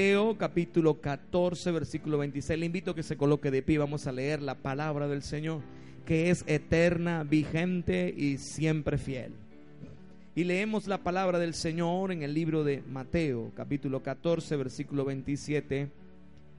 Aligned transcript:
Mateo 0.00 0.38
capítulo 0.38 1.00
14, 1.00 1.72
versículo 1.72 2.18
26. 2.18 2.60
Le 2.60 2.66
invito 2.66 2.92
a 2.92 2.94
que 2.94 3.02
se 3.02 3.16
coloque 3.16 3.50
de 3.50 3.62
pie. 3.62 3.78
Vamos 3.78 4.06
a 4.06 4.12
leer 4.12 4.40
la 4.40 4.54
palabra 4.54 5.08
del 5.08 5.22
Señor, 5.22 5.60
que 6.06 6.30
es 6.30 6.44
eterna, 6.46 7.24
vigente 7.24 8.14
y 8.16 8.38
siempre 8.38 8.96
fiel. 8.96 9.32
Y 10.36 10.44
leemos 10.44 10.86
la 10.86 10.98
palabra 10.98 11.40
del 11.40 11.52
Señor 11.52 12.12
en 12.12 12.22
el 12.22 12.32
libro 12.32 12.62
de 12.62 12.80
Mateo, 12.88 13.50
capítulo 13.56 14.00
14, 14.00 14.54
versículo 14.54 15.04
27. 15.04 15.88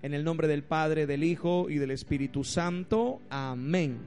En 0.02 0.14
el 0.14 0.26
nombre 0.26 0.50
del 0.50 0.64
Padre, 0.64 1.08
del 1.08 1.24
Hijo 1.24 1.70
y 1.70 1.76
del 1.76 1.92
Espíritu 1.92 2.44
Santo. 2.44 3.22
Amén. 3.30 4.00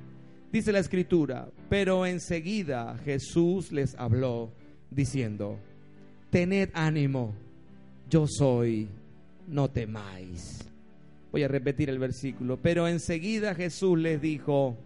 Dice 0.52 0.72
la 0.72 0.80
escritura, 0.80 1.48
pero 1.70 2.04
enseguida 2.04 2.98
Jesús 3.02 3.72
les 3.72 3.94
habló 3.94 4.50
diciendo, 4.90 5.58
tened 6.28 6.68
ánimo, 6.74 7.32
yo 8.10 8.26
soy 8.28 8.90
no 9.46 9.70
temáis. 9.70 10.58
Voy 11.30 11.42
a 11.42 11.48
repetir 11.48 11.88
el 11.88 11.98
versículo. 11.98 12.58
Pero 12.60 12.88
enseguida 12.88 13.54
Jesús 13.54 13.98
les 13.98 14.20
dijo, 14.20 14.76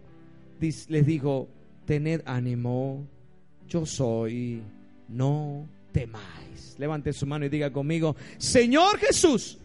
les 0.59 1.05
dijo, 1.05 1.49
tened 1.85 2.21
ánimo, 2.25 3.05
yo 3.67 3.85
soy, 3.85 4.61
no 5.07 5.67
temáis. 5.91 6.75
Levante 6.77 7.11
su 7.13 7.25
mano 7.25 7.45
y 7.45 7.49
diga 7.49 7.71
conmigo, 7.71 8.15
Señor 8.37 8.97
Jesús, 8.99 9.57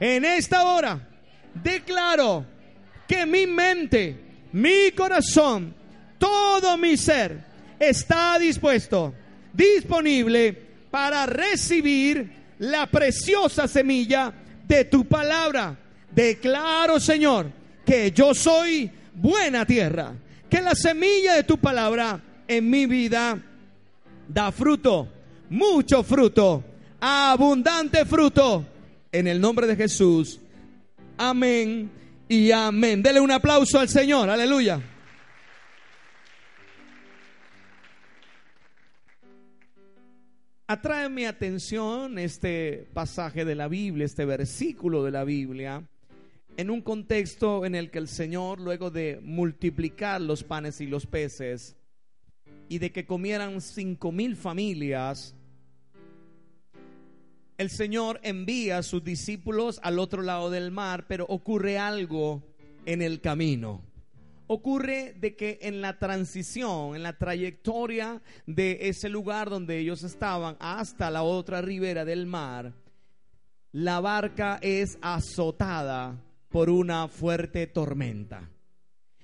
en 0.00 0.24
esta 0.24 0.64
hora 0.64 1.08
declaro 1.62 2.44
que 3.06 3.26
mi 3.26 3.46
mente, 3.46 4.16
mi 4.52 4.90
corazón, 4.92 5.74
todo 6.18 6.78
mi 6.78 6.96
ser 6.96 7.44
está 7.78 8.38
dispuesto, 8.38 9.14
disponible 9.52 10.52
para 10.90 11.26
recibir 11.26 12.43
la 12.58 12.86
preciosa 12.86 13.68
semilla 13.68 14.32
de 14.66 14.84
tu 14.84 15.04
palabra. 15.04 15.76
Declaro, 16.10 17.00
Señor, 17.00 17.50
que 17.84 18.12
yo 18.12 18.34
soy 18.34 18.90
buena 19.14 19.66
tierra, 19.66 20.12
que 20.48 20.60
la 20.60 20.74
semilla 20.74 21.34
de 21.34 21.44
tu 21.44 21.58
palabra 21.58 22.20
en 22.46 22.70
mi 22.70 22.86
vida 22.86 23.38
da 24.28 24.52
fruto, 24.52 25.08
mucho 25.50 26.02
fruto, 26.02 26.64
abundante 27.00 28.04
fruto, 28.04 28.64
en 29.10 29.26
el 29.26 29.40
nombre 29.40 29.66
de 29.66 29.76
Jesús. 29.76 30.40
Amén 31.16 31.90
y 32.28 32.50
amén. 32.50 33.02
Dele 33.02 33.20
un 33.20 33.30
aplauso 33.30 33.78
al 33.78 33.88
Señor, 33.88 34.28
aleluya. 34.28 34.80
Atrae 40.66 41.10
mi 41.10 41.26
atención 41.26 42.18
este 42.18 42.88
pasaje 42.94 43.44
de 43.44 43.54
la 43.54 43.68
Biblia, 43.68 44.06
este 44.06 44.24
versículo 44.24 45.04
de 45.04 45.10
la 45.10 45.22
Biblia, 45.22 45.86
en 46.56 46.70
un 46.70 46.80
contexto 46.80 47.66
en 47.66 47.74
el 47.74 47.90
que 47.90 47.98
el 47.98 48.08
Señor, 48.08 48.60
luego 48.60 48.90
de 48.90 49.20
multiplicar 49.22 50.22
los 50.22 50.42
panes 50.42 50.80
y 50.80 50.86
los 50.86 51.04
peces 51.04 51.76
y 52.70 52.78
de 52.78 52.92
que 52.92 53.04
comieran 53.04 53.60
cinco 53.60 54.10
mil 54.10 54.36
familias, 54.36 55.34
el 57.58 57.68
Señor 57.68 58.18
envía 58.22 58.78
a 58.78 58.82
sus 58.82 59.04
discípulos 59.04 59.80
al 59.82 59.98
otro 59.98 60.22
lado 60.22 60.48
del 60.48 60.70
mar, 60.70 61.04
pero 61.06 61.26
ocurre 61.28 61.76
algo 61.76 62.42
en 62.86 63.02
el 63.02 63.20
camino 63.20 63.82
ocurre 64.46 65.14
de 65.18 65.36
que 65.36 65.58
en 65.62 65.80
la 65.80 65.98
transición, 65.98 66.96
en 66.96 67.02
la 67.02 67.16
trayectoria 67.18 68.22
de 68.46 68.78
ese 68.82 69.08
lugar 69.08 69.50
donde 69.50 69.78
ellos 69.78 70.02
estaban 70.02 70.56
hasta 70.60 71.10
la 71.10 71.22
otra 71.22 71.62
ribera 71.62 72.04
del 72.04 72.26
mar, 72.26 72.74
la 73.72 74.00
barca 74.00 74.58
es 74.62 74.98
azotada 75.00 76.22
por 76.48 76.70
una 76.70 77.08
fuerte 77.08 77.66
tormenta. 77.66 78.48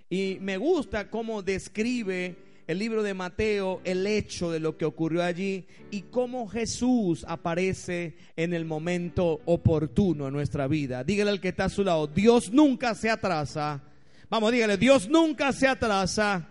Y 0.09 0.39
me 0.41 0.57
gusta 0.57 1.09
cómo 1.09 1.43
describe 1.43 2.37
el 2.67 2.79
libro 2.79 3.03
de 3.03 3.15
Mateo 3.15 3.81
el 3.85 4.07
hecho 4.07 4.51
de 4.51 4.61
lo 4.61 4.77
que 4.77 4.85
ocurrió 4.85 5.23
allí 5.23 5.67
y 5.91 6.03
cómo 6.03 6.49
Jesús 6.49 7.25
aparece 7.29 8.17
en 8.37 8.55
el 8.55 8.65
momento 8.65 9.41
oportuno 9.45 10.27
en 10.27 10.33
nuestra 10.33 10.67
vida. 10.67 11.05
Dígale 11.05 11.31
al 11.31 11.41
que 11.41 11.49
está 11.49 11.65
a 11.65 11.69
su 11.69 11.85
lado, 11.85 12.07
Dios 12.07 12.53
nunca 12.53 12.95
se 12.95 13.11
atrasa 13.11 13.83
Vamos, 14.31 14.53
dígale, 14.53 14.77
Dios 14.77 15.09
nunca 15.09 15.53
se 15.53 15.67
atrasa 15.67 16.47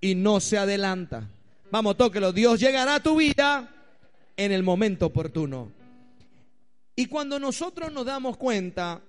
y 0.00 0.16
no 0.16 0.40
se 0.40 0.58
adelanta. 0.58 1.30
Vamos, 1.70 1.96
tóquelo, 1.96 2.32
Dios 2.32 2.58
llegará 2.58 2.96
a 2.96 3.02
tu 3.04 3.14
vida 3.14 3.72
en 4.36 4.50
el 4.50 4.64
momento 4.64 5.06
oportuno. 5.06 5.70
Y 6.96 7.06
cuando 7.06 7.38
nosotros 7.38 7.92
nos 7.92 8.04
damos 8.04 8.36
cuenta, 8.36 9.00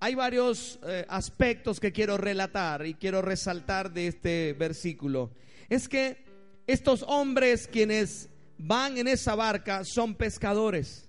hay 0.00 0.16
varios 0.16 0.80
eh, 0.84 1.06
aspectos 1.08 1.78
que 1.78 1.92
quiero 1.92 2.16
relatar 2.16 2.84
y 2.86 2.94
quiero 2.94 3.22
resaltar 3.22 3.92
de 3.92 4.08
este 4.08 4.52
versículo. 4.54 5.30
Es 5.68 5.88
que 5.88 6.24
estos 6.66 7.04
hombres 7.06 7.68
quienes 7.68 8.30
van 8.58 8.98
en 8.98 9.06
esa 9.06 9.36
barca 9.36 9.84
son 9.84 10.16
pescadores. 10.16 11.08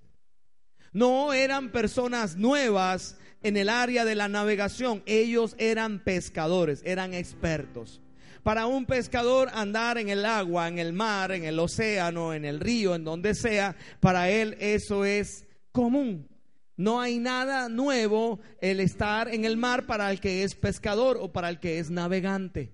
No 0.94 1.34
eran 1.34 1.72
personas 1.72 2.36
nuevas 2.36 3.18
en 3.46 3.58
el 3.58 3.70
área 3.70 4.06
de 4.06 4.16
la 4.16 4.28
navegación. 4.28 5.04
Ellos 5.06 5.56
eran 5.60 6.00
pescadores, 6.00 6.82
eran 6.84 7.14
expertos. 7.14 8.02
Para 8.42 8.66
un 8.66 8.86
pescador 8.86 9.50
andar 9.54 10.00
en 10.00 10.10
el 10.10 10.26
agua, 10.26 10.68
en 10.68 10.80
el 10.80 10.94
mar, 10.94 11.32
en 11.32 11.46
el 11.46 11.60
océano, 11.60 12.34
en 12.34 12.44
el 12.44 12.60
río, 12.60 12.96
en 12.96 13.04
donde 13.04 13.36
sea, 13.36 13.76
para 14.00 14.30
él 14.30 14.58
eso 14.60 15.06
es 15.06 15.46
común. 15.72 16.28
No 16.76 17.00
hay 17.00 17.20
nada 17.20 17.70
nuevo 17.70 18.40
el 18.62 18.80
estar 18.80 19.34
en 19.34 19.46
el 19.46 19.58
mar 19.58 19.86
para 19.86 20.12
el 20.12 20.20
que 20.20 20.44
es 20.44 20.56
pescador 20.56 21.18
o 21.22 21.32
para 21.32 21.50
el 21.50 21.60
que 21.60 21.80
es 21.80 21.90
navegante. 21.90 22.74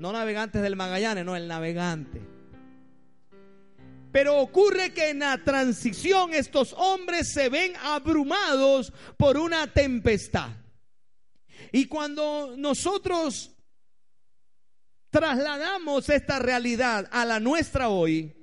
No 0.00 0.12
navegantes 0.12 0.62
del 0.62 0.76
Magallanes, 0.76 1.24
no, 1.24 1.36
el 1.36 1.48
navegante. 1.48 2.37
Pero 4.12 4.38
ocurre 4.38 4.92
que 4.94 5.10
en 5.10 5.20
la 5.20 5.42
transición 5.44 6.32
estos 6.32 6.74
hombres 6.78 7.32
se 7.32 7.48
ven 7.48 7.74
abrumados 7.82 8.92
por 9.16 9.36
una 9.36 9.72
tempestad. 9.72 10.50
Y 11.72 11.86
cuando 11.86 12.54
nosotros 12.56 13.50
trasladamos 15.10 16.08
esta 16.08 16.38
realidad 16.38 17.08
a 17.10 17.24
la 17.24 17.40
nuestra 17.40 17.88
hoy, 17.88 18.34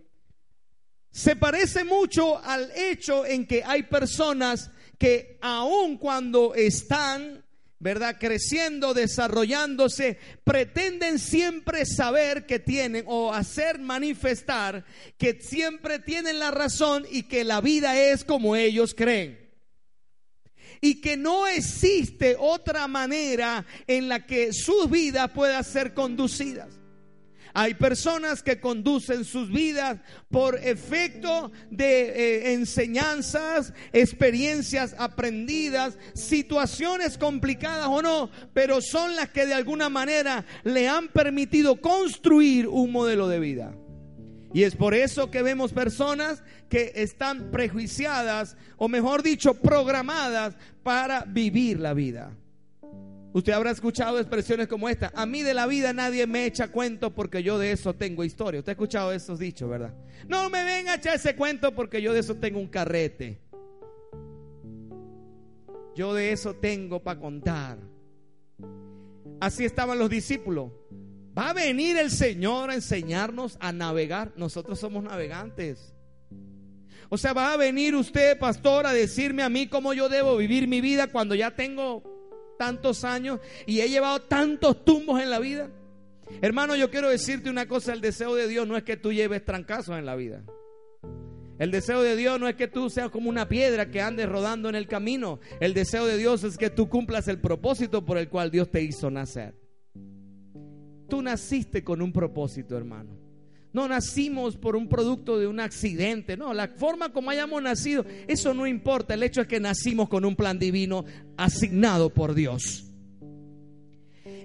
se 1.11 1.35
parece 1.35 1.85
mucho 1.85 2.37
al 2.43 2.71
hecho 2.75 3.25
en 3.25 3.47
que 3.47 3.63
hay 3.63 3.83
personas 3.83 4.69
que 4.97 5.37
aun 5.41 5.97
cuando 5.97 6.53
están 6.55 7.44
¿verdad? 7.85 8.18
Creciendo, 8.19 8.96
desarrollándose, 8.96 10.18
pretenden 10.44 11.19
siempre 11.19 11.85
saber 11.85 12.47
que 12.47 12.57
tienen 12.57 13.06
o 13.06 13.31
hacer 13.31 13.78
manifestar 13.78 14.84
que 15.19 15.40
siempre 15.40 16.00
tienen 16.00 16.40
la 16.40 16.50
razón 16.50 17.06
y 17.12 17.24
que 17.24 17.44
la 17.44 17.62
vida 17.62 17.95
es 17.95 18.24
como 18.24 18.56
ellos 18.56 18.95
creen. 18.95 19.38
Y 20.81 21.00
que 21.00 21.16
no 21.16 21.45
existe 21.45 22.35
otra 22.40 22.88
manera 22.88 23.63
en 23.85 24.09
la 24.09 24.25
que 24.25 24.51
sus 24.51 24.90
vidas 24.90 25.29
puedan 25.29 25.63
ser 25.63 25.94
conducidas. 25.94 26.69
Hay 27.57 27.75
personas 27.75 28.43
que 28.43 28.59
conducen 28.59 29.23
sus 29.23 29.49
vidas 29.49 29.99
por 30.29 30.55
efecto 30.55 31.53
de 31.71 32.09
eh, 32.09 32.53
enseñanzas, 32.53 33.71
experiencias 33.93 34.93
aprendidas, 34.99 35.97
situaciones 36.13 37.17
complicadas 37.17 37.88
o 37.88 38.01
no, 38.01 38.29
pero 38.53 38.81
son 38.81 39.15
las 39.15 39.29
que 39.29 39.45
de 39.45 39.53
alguna 39.53 39.88
manera 39.88 40.44
le 40.65 40.89
han 40.89 41.07
permitido 41.07 41.79
construir 41.79 42.67
un 42.67 42.91
modelo 42.91 43.29
de 43.29 43.39
vida. 43.39 43.73
Y 44.53 44.63
es 44.63 44.75
por 44.75 44.94
eso 44.94 45.31
que 45.31 45.41
vemos 45.41 45.71
personas 45.71 46.44
que 46.67 46.91
están 46.95 47.51
prejuiciadas, 47.51 48.57
o 48.75 48.89
mejor 48.89 49.23
dicho, 49.23 49.53
programadas 49.53 50.57
para 50.83 51.23
vivir 51.23 51.80
la 51.80 51.94
vida. 51.94 52.35
Usted 53.35 53.51
habrá 53.51 53.71
escuchado 53.71 54.17
expresiones 54.17 54.69
como 54.69 54.87
esta. 54.87 55.11
A 55.13 55.25
mí 55.25 55.41
de 55.41 55.53
la 55.53 55.67
vida 55.67 55.91
nadie 55.91 56.25
me 56.25 56.45
echa 56.45 56.69
cuento 56.69 57.13
porque 57.13 57.43
yo 57.43 57.59
de 57.59 57.73
eso 57.73 57.93
tengo 57.93 58.23
historia. 58.23 58.61
Usted 58.61 58.69
ha 58.69 58.71
escuchado 58.71 59.11
esos 59.11 59.39
dichos, 59.39 59.69
¿verdad? 59.69 59.93
No 60.29 60.49
me 60.49 60.63
venga 60.63 60.93
a 60.93 60.95
echar 60.95 61.15
ese 61.15 61.35
cuento 61.35 61.75
porque 61.75 62.01
yo 62.01 62.13
de 62.13 62.21
eso 62.21 62.35
tengo 62.35 62.61
un 62.61 62.69
carrete. 62.69 63.41
Yo 65.97 66.13
de 66.13 66.31
eso 66.31 66.53
tengo 66.55 67.03
para 67.03 67.19
contar. 67.19 67.77
Así 69.41 69.65
estaban 69.65 69.99
los 69.99 70.09
discípulos. 70.09 70.71
Va 71.37 71.49
a 71.49 71.53
venir 71.53 71.97
el 71.97 72.11
Señor 72.11 72.69
a 72.69 72.75
enseñarnos 72.75 73.57
a 73.59 73.73
navegar. 73.73 74.31
Nosotros 74.37 74.79
somos 74.79 75.03
navegantes. 75.03 75.93
O 77.09 77.17
sea, 77.17 77.33
va 77.33 77.51
a 77.51 77.57
venir 77.57 77.95
usted, 77.95 78.39
pastor, 78.39 78.85
a 78.85 78.93
decirme 78.93 79.43
a 79.43 79.49
mí 79.49 79.67
cómo 79.67 79.93
yo 79.93 80.07
debo 80.07 80.37
vivir 80.37 80.69
mi 80.69 80.79
vida 80.79 81.07
cuando 81.07 81.35
ya 81.35 81.53
tengo 81.53 82.14
tantos 82.57 83.04
años 83.04 83.40
y 83.66 83.81
he 83.81 83.90
llevado 83.90 84.22
tantos 84.22 84.84
tumbos 84.84 85.22
en 85.22 85.30
la 85.30 85.40
vida. 85.40 85.69
Hermano, 86.42 86.75
yo 86.75 86.90
quiero 86.90 87.10
decirte 87.10 87.50
una 87.50 87.68
cosa, 87.68 87.94
el 87.94 88.02
deseo 88.02 88.36
de 88.36 88.48
Dios 88.48 88.68
no 88.68 88.75
es 88.78 88.84
que 88.84 88.98
tú 88.98 89.13
lleves 89.13 89.46
trancazos 89.46 89.98
en 89.98 90.06
la 90.06 90.16
vida. 90.16 90.44
El 91.57 91.72
deseo 91.72 92.02
de 92.02 92.16
Dios 92.16 92.40
no 92.40 92.48
es 92.48 92.56
que 92.56 92.68
tú 92.68 92.90
seas 92.90 93.10
como 93.10 93.30
una 93.30 93.48
piedra 93.48 93.90
que 93.90 94.02
andes 94.02 94.28
rodando 94.28 94.68
en 94.68 94.75
el 94.75 94.88
camino. 94.88 95.40
El 95.62 95.74
deseo 95.74 96.06
de 96.06 96.18
Dios 96.18 96.44
es 96.44 96.57
que 96.57 96.69
tú 96.69 96.90
cumplas 96.90 97.28
el 97.28 97.40
propósito 97.40 98.04
por 98.04 98.18
el 98.18 98.28
cual 98.28 98.52
Dios 98.52 98.69
te 98.69 98.81
hizo 98.81 99.10
nacer. 99.10 99.56
Tú 101.07 101.22
naciste 101.22 101.84
con 101.84 102.02
un 102.02 102.12
propósito, 102.12 102.75
hermano. 102.75 103.25
No 103.75 103.89
nacimos 103.89 104.56
por 104.56 104.77
un 104.77 104.88
producto 104.88 105.38
de 105.38 105.48
un 105.48 105.60
accidente. 105.60 106.38
No, 106.38 106.54
la 106.54 106.69
forma 106.69 107.12
como 107.12 107.30
hayamos 107.30 107.62
nacido, 107.62 108.06
eso 108.25 108.54
no 108.54 108.66
importa. 108.66 109.16
El 109.16 109.24
hecho 109.24 109.42
es 109.42 109.48
que 109.48 109.60
nacimos 109.60 110.07
con 110.07 110.24
un 110.24 110.33
plan 110.38 110.57
divino 110.57 111.04
asignado 111.36 112.10
por 112.10 112.33
Dios. 112.33 112.86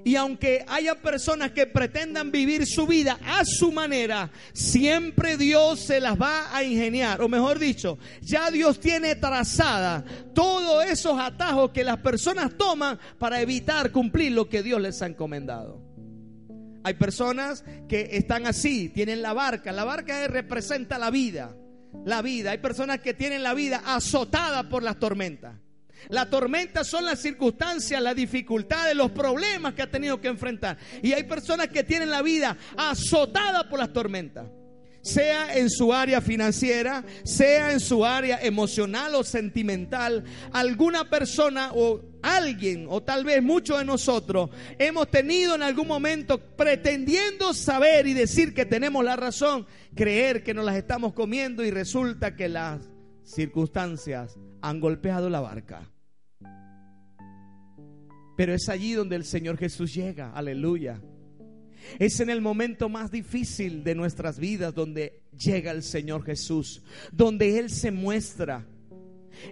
Y 0.02 0.16
aunque 0.16 0.64
haya 0.66 0.96
personas 0.96 1.52
que 1.52 1.68
pretendan 1.68 2.32
vivir 2.32 2.66
su 2.66 2.88
vida 2.88 3.20
a 3.24 3.44
su 3.44 3.70
manera, 3.70 4.32
siempre 4.52 5.36
Dios 5.36 5.78
se 5.78 6.00
las 6.00 6.20
va 6.20 6.52
a 6.52 6.64
ingeniar. 6.64 7.22
O 7.22 7.28
mejor 7.28 7.60
dicho, 7.60 7.98
ya 8.20 8.50
Dios 8.50 8.80
tiene 8.80 9.14
trazada 9.14 10.04
todos 10.34 10.84
esos 10.86 11.16
atajos 11.20 11.70
que 11.70 11.84
las 11.84 11.98
personas 11.98 12.56
toman 12.58 12.98
para 13.16 13.40
evitar 13.40 13.92
cumplir 13.92 14.32
lo 14.32 14.48
que 14.48 14.64
Dios 14.64 14.80
les 14.80 15.00
ha 15.02 15.06
encomendado. 15.06 15.89
Hay 16.82 16.94
personas 16.94 17.64
que 17.88 18.10
están 18.12 18.46
así, 18.46 18.88
tienen 18.88 19.22
la 19.22 19.32
barca. 19.32 19.72
La 19.72 19.84
barca 19.84 20.26
representa 20.28 20.98
la 20.98 21.10
vida. 21.10 21.54
La 22.04 22.22
vida. 22.22 22.52
Hay 22.52 22.58
personas 22.58 23.00
que 23.00 23.14
tienen 23.14 23.42
la 23.42 23.54
vida 23.54 23.82
azotada 23.84 24.68
por 24.68 24.82
las 24.82 24.98
tormentas. 24.98 25.56
La 26.08 26.30
tormenta 26.30 26.82
son 26.82 27.04
las 27.04 27.20
circunstancias, 27.20 28.00
las 28.00 28.16
dificultades, 28.16 28.96
los 28.96 29.10
problemas 29.10 29.74
que 29.74 29.82
ha 29.82 29.90
tenido 29.90 30.20
que 30.20 30.28
enfrentar. 30.28 30.78
Y 31.02 31.12
hay 31.12 31.24
personas 31.24 31.68
que 31.68 31.84
tienen 31.84 32.10
la 32.10 32.22
vida 32.22 32.56
azotada 32.76 33.68
por 33.68 33.78
las 33.78 33.92
tormentas. 33.92 34.46
Sea 35.02 35.56
en 35.56 35.70
su 35.70 35.92
área 35.92 36.20
financiera, 36.20 37.04
sea 37.24 37.72
en 37.72 37.80
su 37.80 38.04
área 38.04 38.38
emocional 38.42 39.14
o 39.14 39.24
sentimental, 39.24 40.24
alguna 40.52 41.08
persona 41.08 41.72
o 41.74 42.02
alguien, 42.22 42.86
o 42.88 43.02
tal 43.02 43.24
vez 43.24 43.42
muchos 43.42 43.78
de 43.78 43.84
nosotros, 43.84 44.50
hemos 44.78 45.10
tenido 45.10 45.54
en 45.54 45.62
algún 45.62 45.88
momento, 45.88 46.38
pretendiendo 46.38 47.54
saber 47.54 48.06
y 48.06 48.14
decir 48.14 48.52
que 48.52 48.66
tenemos 48.66 49.04
la 49.04 49.16
razón, 49.16 49.66
creer 49.94 50.42
que 50.42 50.54
nos 50.54 50.64
las 50.64 50.76
estamos 50.76 51.14
comiendo 51.14 51.64
y 51.64 51.70
resulta 51.70 52.36
que 52.36 52.48
las 52.48 52.80
circunstancias 53.24 54.38
han 54.60 54.80
golpeado 54.80 55.30
la 55.30 55.40
barca. 55.40 55.90
Pero 58.36 58.54
es 58.54 58.68
allí 58.68 58.92
donde 58.92 59.16
el 59.16 59.24
Señor 59.24 59.58
Jesús 59.58 59.94
llega, 59.94 60.32
aleluya. 60.32 61.00
Es 61.98 62.20
en 62.20 62.30
el 62.30 62.40
momento 62.40 62.88
más 62.88 63.10
difícil 63.10 63.84
de 63.84 63.94
nuestras 63.94 64.38
vidas 64.38 64.74
donde 64.74 65.22
llega 65.38 65.70
el 65.70 65.82
Señor 65.82 66.24
Jesús, 66.24 66.82
donde 67.12 67.58
Él 67.58 67.70
se 67.70 67.90
muestra 67.90 68.66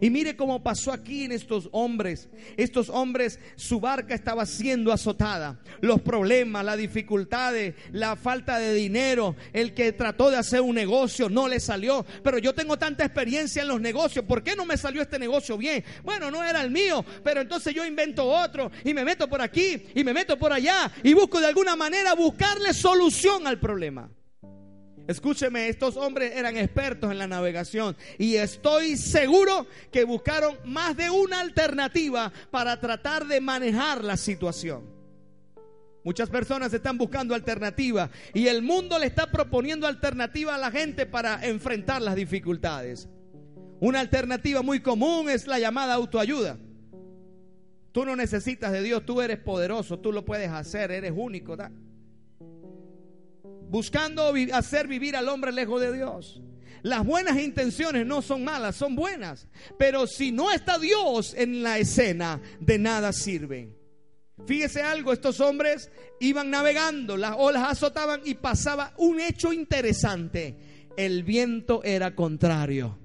y 0.01 0.11
mire 0.11 0.37
cómo 0.37 0.63
pasó 0.63 0.93
aquí 0.93 1.25
en 1.25 1.33
estos 1.33 1.69
hombres. 1.73 2.29
Estos 2.57 2.89
hombres, 2.89 3.39
su 3.57 3.81
barca 3.81 4.15
estaba 4.15 4.47
siendo 4.47 4.93
azotada. 4.93 5.61
Los 5.81 6.01
problemas, 6.01 6.65
las 6.65 6.79
dificultades, 6.79 7.75
la 7.93 8.17
falta 8.17 8.59
de 8.59 8.75
dinero, 8.75 9.37
el 9.53 9.75
que 9.75 9.93
trató 9.93 10.31
de 10.31 10.37
hacer 10.37 10.61
un 10.61 10.75
negocio 10.75 11.29
no 11.29 11.49
le 11.49 11.61
salió. 11.61 12.05
Pero 12.23 12.39
yo 12.39 12.55
tengo 12.55 12.79
tanta 12.79 13.05
experiencia 13.05 13.63
en 13.63 13.69
los 13.69 13.81
negocios. 13.81 14.25
¿Por 14.25 14.43
qué 14.43 14.57
no 14.57 14.65
me 14.65 14.77
salió 14.77 15.03
este 15.03 15.19
negocio 15.19 15.57
bien? 15.57 15.85
Bueno, 16.05 16.31
no 16.31 16.45
era 16.45 16.63
el 16.63 16.71
mío, 16.71 17.05
pero 17.23 17.41
entonces 17.41 17.75
yo 17.75 17.85
invento 17.85 18.25
otro 18.25 18.71
y 18.85 18.95
me 18.95 19.05
meto 19.05 19.29
por 19.29 19.41
aquí 19.41 19.87
y 19.95 20.05
me 20.05 20.13
meto 20.13 20.39
por 20.39 20.53
allá 20.53 20.91
y 21.03 21.15
busco 21.15 21.41
de 21.41 21.47
alguna 21.47 21.77
manera 21.77 22.15
buscarle 22.15 22.73
solución 22.75 23.47
al 23.47 23.59
problema. 23.59 24.09
Escúcheme, 25.09 25.71
estos 25.71 25.97
hombres 25.97 26.37
eran 26.37 26.59
expertos 26.59 27.11
en 27.11 27.17
la 27.17 27.27
navegación 27.27 27.97
y 28.19 28.35
estoy 28.35 28.99
seguro 28.99 29.67
que 29.91 30.05
buscaron 30.05 30.59
más 30.67 30.99
de 30.99 31.09
una 31.09 31.41
alternativa 31.41 32.31
para 32.51 32.79
tratar 32.79 33.27
de 33.27 33.41
manejar 33.41 34.05
la 34.05 34.19
situación. 34.19 34.85
Muchas 36.05 36.29
personas 36.29 36.75
están 36.75 36.99
buscando 36.99 37.35
alternativas 37.35 38.11
y 38.35 38.49
el 38.49 38.61
mundo 38.61 38.99
le 38.99 39.07
está 39.07 39.31
proponiendo 39.31 39.87
alternativa 39.87 40.55
a 40.55 40.59
la 40.59 40.71
gente 40.71 41.07
para 41.07 41.43
enfrentar 41.43 42.03
las 42.03 42.15
dificultades. 42.15 43.09
Una 43.81 44.01
alternativa 44.01 44.61
muy 44.61 44.81
común 44.81 45.31
es 45.31 45.47
la 45.47 45.59
llamada 45.59 45.95
autoayuda. 45.95 46.59
Tú 47.93 48.05
no 48.05 48.15
necesitas 48.15 48.73
de 48.73 48.83
Dios, 48.83 49.07
tú 49.07 49.23
eres 49.23 49.39
poderoso, 49.39 50.01
tú 50.01 50.13
lo 50.13 50.27
puedes 50.27 50.51
hacer, 50.51 50.91
eres 50.91 51.15
único 51.17 51.57
buscando 53.69 54.33
hacer 54.53 54.87
vivir 54.87 55.17
al 55.17 55.29
hombre 55.29 55.53
lejos 55.53 55.81
de 55.81 55.93
Dios. 55.93 56.41
Las 56.83 57.05
buenas 57.05 57.39
intenciones 57.41 58.07
no 58.07 58.23
son 58.23 58.45
malas, 58.45 58.77
son 58.77 58.95
buenas. 58.95 59.49
Pero 59.79 60.07
si 60.07 60.33
no 60.33 60.51
está 60.51 60.79
Dios 60.79 61.35
en 61.35 61.63
la 61.63 61.79
escena, 61.79 62.41
de 62.61 62.79
nada 62.79 63.13
sirven. 63.13 63.77
Fíjese 64.47 64.83
algo, 64.83 65.13
estos 65.13 65.41
hombres 65.41 65.91
iban 66.21 66.51
navegando, 66.51 67.17
las 67.17 67.35
olas 67.37 67.65
azotaban 67.65 68.21
y 68.25 68.35
pasaba 68.35 68.95
un 68.97 69.21
hecho 69.21 69.53
interesante. 69.53 70.57
El 70.97 71.25
viento 71.25 71.83
era 71.83 72.15
contrario. 72.15 72.99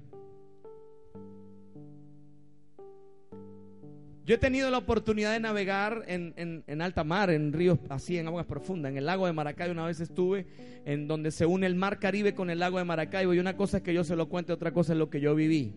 Yo 4.24 4.36
he 4.36 4.38
tenido 4.38 4.70
la 4.70 4.78
oportunidad 4.78 5.32
de 5.32 5.40
navegar 5.40 6.04
en, 6.06 6.64
alta 6.80 7.04
mar, 7.04 7.28
en 7.28 7.52
ríos 7.52 7.78
así, 7.90 8.16
en 8.16 8.26
aguas 8.26 8.46
profundas. 8.46 8.90
En 8.90 8.96
el 8.96 9.04
lago 9.04 9.26
de 9.26 9.34
Maracaibo 9.34 9.72
una 9.72 9.84
vez 9.84 10.00
estuve, 10.00 10.46
en 10.86 11.06
donde 11.06 11.30
se 11.30 11.44
une 11.44 11.66
el 11.66 11.74
mar 11.74 11.98
Caribe 11.98 12.34
con 12.34 12.48
el 12.48 12.58
lago 12.58 12.78
de 12.78 12.84
Maracaibo. 12.84 13.34
Y 13.34 13.38
una 13.38 13.54
cosa 13.54 13.78
es 13.78 13.82
que 13.82 13.92
yo 13.92 14.02
se 14.02 14.16
lo 14.16 14.30
cuente, 14.30 14.54
otra 14.54 14.72
cosa 14.72 14.94
es 14.94 14.98
lo 14.98 15.10
que 15.10 15.20
yo 15.20 15.34
viví. 15.34 15.74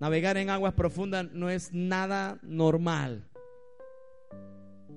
Navegar 0.00 0.38
en 0.38 0.48
aguas 0.48 0.72
profundas 0.72 1.30
no 1.32 1.50
es 1.50 1.74
nada 1.74 2.38
normal. 2.42 3.28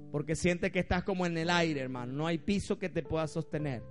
Porque 0.10 0.38
siente 0.38 0.72
que 0.72 0.80
estás 0.80 1.04
como 1.04 1.26
en 1.26 1.38
el 1.38 1.50
aire, 1.50 1.82
hermano. 1.82 2.14
No 2.14 2.28
hay 2.28 2.38
piso 2.38 2.80
que 2.80 2.88
te 2.88 3.04
pueda 3.04 3.28
sostener. 3.28 3.84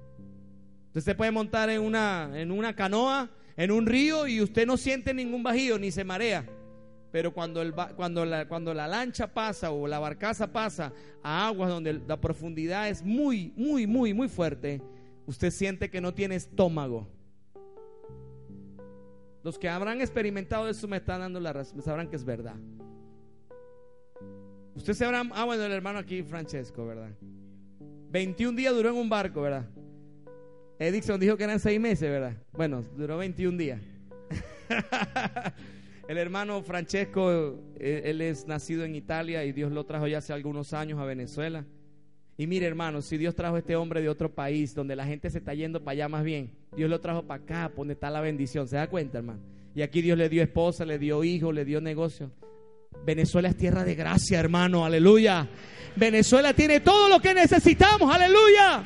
Usted 0.87 1.03
se 1.03 1.15
puede 1.15 1.31
montar 1.31 1.69
en 1.69 1.83
una, 1.83 2.31
en 2.35 2.51
una 2.51 2.75
canoa, 2.75 3.29
en 3.59 3.71
un 3.71 3.85
río, 3.85 4.27
y 4.27 4.41
usted 4.41 4.67
no 4.67 4.79
siente 4.79 5.13
ningún 5.13 5.43
bajío, 5.43 5.79
ni 5.79 5.91
se 5.91 6.05
marea. 6.05 6.47
Pero 7.15 7.33
cuando, 7.33 7.63
el, 7.63 7.73
cuando, 7.73 8.25
la, 8.25 8.49
cuando 8.49 8.75
la 8.75 8.89
lancha 8.89 9.33
pasa 9.33 9.71
o 9.71 9.87
la 9.87 10.01
barcaza 10.01 10.53
pasa 10.53 10.93
a 11.23 11.47
aguas 11.47 11.71
donde 11.71 11.93
la 11.93 12.21
profundidad 12.21 12.89
es 12.89 13.05
muy, 13.05 13.53
muy, 13.55 13.87
muy, 13.87 14.13
muy 14.13 14.29
fuerte, 14.29 14.83
usted 15.25 15.53
siente 15.53 15.89
que 15.89 16.01
no 16.01 16.13
tiene 16.13 16.35
estómago. 16.35 17.07
Los 19.45 19.61
que 19.61 19.69
habrán 19.69 20.01
experimentado 20.01 20.69
eso 20.69 20.89
me 20.89 20.97
están 20.97 21.21
dando 21.21 21.39
la 21.39 21.53
razón, 21.53 21.81
sabrán 21.83 22.09
que 22.09 22.17
es 22.17 22.25
verdad. 22.25 22.57
Usted 24.75 24.95
sabrá, 24.95 25.23
ah 25.35 25.45
bueno, 25.45 25.63
el 25.63 25.71
hermano 25.71 26.01
aquí, 26.01 26.25
Francesco, 26.25 26.85
¿verdad? 26.85 27.13
21 28.11 28.57
días 28.57 28.75
duró 28.75 28.89
en 28.89 28.97
un 28.97 29.09
barco, 29.09 29.43
¿verdad? 29.43 29.67
Edison 30.81 31.21
dijo 31.21 31.37
que 31.37 31.45
eran 31.45 31.61
6 31.61 31.79
meses, 31.79 32.11
¿verdad? 32.11 32.35
Bueno, 32.51 32.83
duró 32.97 33.19
21 33.19 33.57
días. 33.57 33.81
El 36.07 36.19
hermano 36.19 36.63
Francesco, 36.63 37.59
eh, 37.77 38.03
él 38.05 38.21
es 38.21 38.47
nacido 38.47 38.85
en 38.85 38.95
Italia 38.95 39.43
y 39.45 39.53
Dios 39.53 39.73
lo 39.73 39.85
trajo 39.85 40.07
ya 40.07 40.19
hace 40.19 40.35
algunos 40.35 40.75
años 40.75 40.99
a 40.99 41.05
Venezuela. 41.07 41.65
Y 42.37 42.47
mire, 42.47 42.67
hermano, 42.67 43.01
si 43.01 43.17
Dios 43.17 43.35
trajo 43.35 43.57
a 43.57 43.61
este 43.61 43.75
hombre 43.75 44.03
de 44.03 44.11
otro 44.11 44.35
país 44.35 44.75
donde 44.75 44.97
la 44.97 45.07
gente 45.07 45.31
se 45.31 45.39
está 45.39 45.55
yendo 45.55 45.83
para 45.83 45.93
allá 45.93 46.09
más 46.09 46.23
bien, 46.23 46.51
Dios 46.77 46.91
lo 46.91 47.01
trajo 47.01 47.23
para 47.23 47.43
acá, 47.43 47.73
donde 47.75 47.95
está 47.95 48.11
la 48.11 48.21
bendición. 48.21 48.69
¿Se 48.69 48.77
da 48.77 48.89
cuenta, 48.89 49.19
hermano? 49.19 49.41
Y 49.75 49.81
aquí 49.81 50.03
Dios 50.03 50.19
le 50.19 50.29
dio 50.29 50.43
esposa, 50.43 50.85
le 50.85 50.99
dio 50.99 51.25
hijo, 51.25 51.53
le 51.53 51.65
dio 51.65 51.81
negocio. 51.81 52.31
Venezuela 53.07 53.49
es 53.49 53.57
tierra 53.57 53.83
de 53.83 53.95
gracia, 53.95 54.39
hermano, 54.39 54.85
aleluya. 54.85 55.49
Venezuela 55.97 56.53
tiene 56.53 56.81
todo 56.81 57.09
lo 57.09 57.21
que 57.21 57.33
necesitamos, 57.33 58.15
aleluya. 58.15 58.85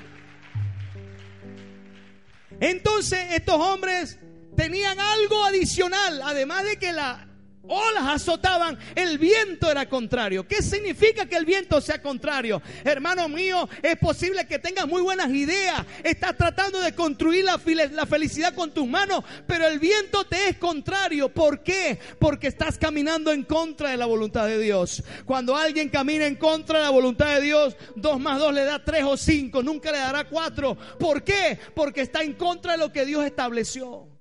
Entonces 2.61 3.19
estos 3.35 3.57
hombres 3.57 4.19
tenían 4.59 4.99
algo 4.99 5.45
adicional, 5.45 6.21
además 6.21 6.65
de 6.65 6.77
que 6.79 6.93
la 6.93 7.29
olas 7.69 8.09
azotaban, 8.09 8.77
el 8.97 9.19
viento 9.19 9.71
era 9.71 9.89
contrario. 9.89 10.49
¿Qué 10.49 10.63
significa 10.63 11.27
que 11.27 11.37
el 11.37 11.45
viento 11.45 11.81
sea 11.81 12.03
contrario? 12.03 12.61
Hermano 12.83 13.29
mío, 13.29 13.69
es 13.83 13.97
posible 13.99 14.49
que 14.49 14.59
tengas 14.59 14.89
muy 14.89 15.01
buenas 15.01 15.31
ideas, 15.31 15.85
estás 16.03 16.37
tratando 16.37 16.81
de 16.81 16.93
construir 16.93 17.45
la, 17.45 17.61
la, 17.93 18.07
felicidad 18.07 18.53
con 18.53 18.73
tus 18.73 18.87
manos, 18.89 19.23
pero 19.47 19.65
el 19.69 19.79
viento 19.79 20.25
te 20.25 20.49
es 20.49 20.57
contrario. 20.57 21.29
¿Por 21.29 21.63
qué? 21.63 22.01
Porque 22.19 22.49
estás 22.49 22.79
caminando 22.79 23.31
en 23.31 23.45
contra 23.45 23.91
de 23.91 23.97
la 23.97 24.07
voluntad 24.07 24.47
de 24.47 24.59
Dios. 24.59 25.05
Cuando 25.25 25.55
alguien 25.55 25.89
camina 25.89 26.27
en 26.27 26.35
contra 26.35 26.79
de 26.79 26.85
la 26.85 26.91
voluntad 26.91 27.37
de 27.37 27.43
Dios, 27.43 27.77
dos 27.95 28.19
más 28.19 28.41
dos 28.41 28.53
le 28.53 28.65
da 28.65 28.85
tres 28.85 29.05
o 29.05 29.17
cinco, 29.17 29.63
nunca 29.63 29.93
le 29.93 29.99
dará 29.99 30.25
cuatro. 30.25 30.77
¿Por 30.99 31.23
qué? 31.23 31.59
Porque 31.77 32.01
está 32.01 32.23
en 32.23 32.33
contra 32.33 32.73
de 32.73 32.79
lo 32.79 32.91
que 32.91 33.05
Dios 33.05 33.25
estableció. 33.25 34.18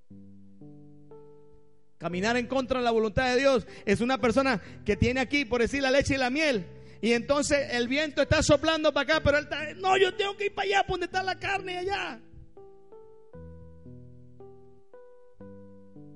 Caminar 1.98 2.38
en 2.38 2.46
contra 2.46 2.80
de 2.80 2.86
la 2.86 2.92
voluntad 2.92 3.34
de 3.34 3.40
Dios 3.40 3.68
es 3.86 4.02
una 4.02 4.20
persona 4.20 4.62
que 4.86 4.96
tiene 4.96 5.20
aquí, 5.20 5.46
por 5.46 5.62
decir, 5.62 5.82
la 5.82 5.90
leche 5.90 6.14
y 6.14 6.18
la 6.18 6.30
miel. 6.30 6.66
Y 7.02 7.14
entonces 7.14 7.74
el 7.74 7.88
viento 7.88 8.22
está 8.22 8.44
soplando 8.44 8.94
para 8.94 9.16
acá, 9.16 9.24
pero 9.24 9.38
él 9.38 9.46
está, 9.46 9.74
no, 9.76 9.98
yo 9.98 10.16
tengo 10.16 10.36
que 10.38 10.46
ir 10.46 10.54
para 10.54 10.68
allá, 10.68 10.86
donde 10.88 11.06
está 11.06 11.24
la 11.24 11.40
carne 11.40 11.78
allá. 11.78 12.22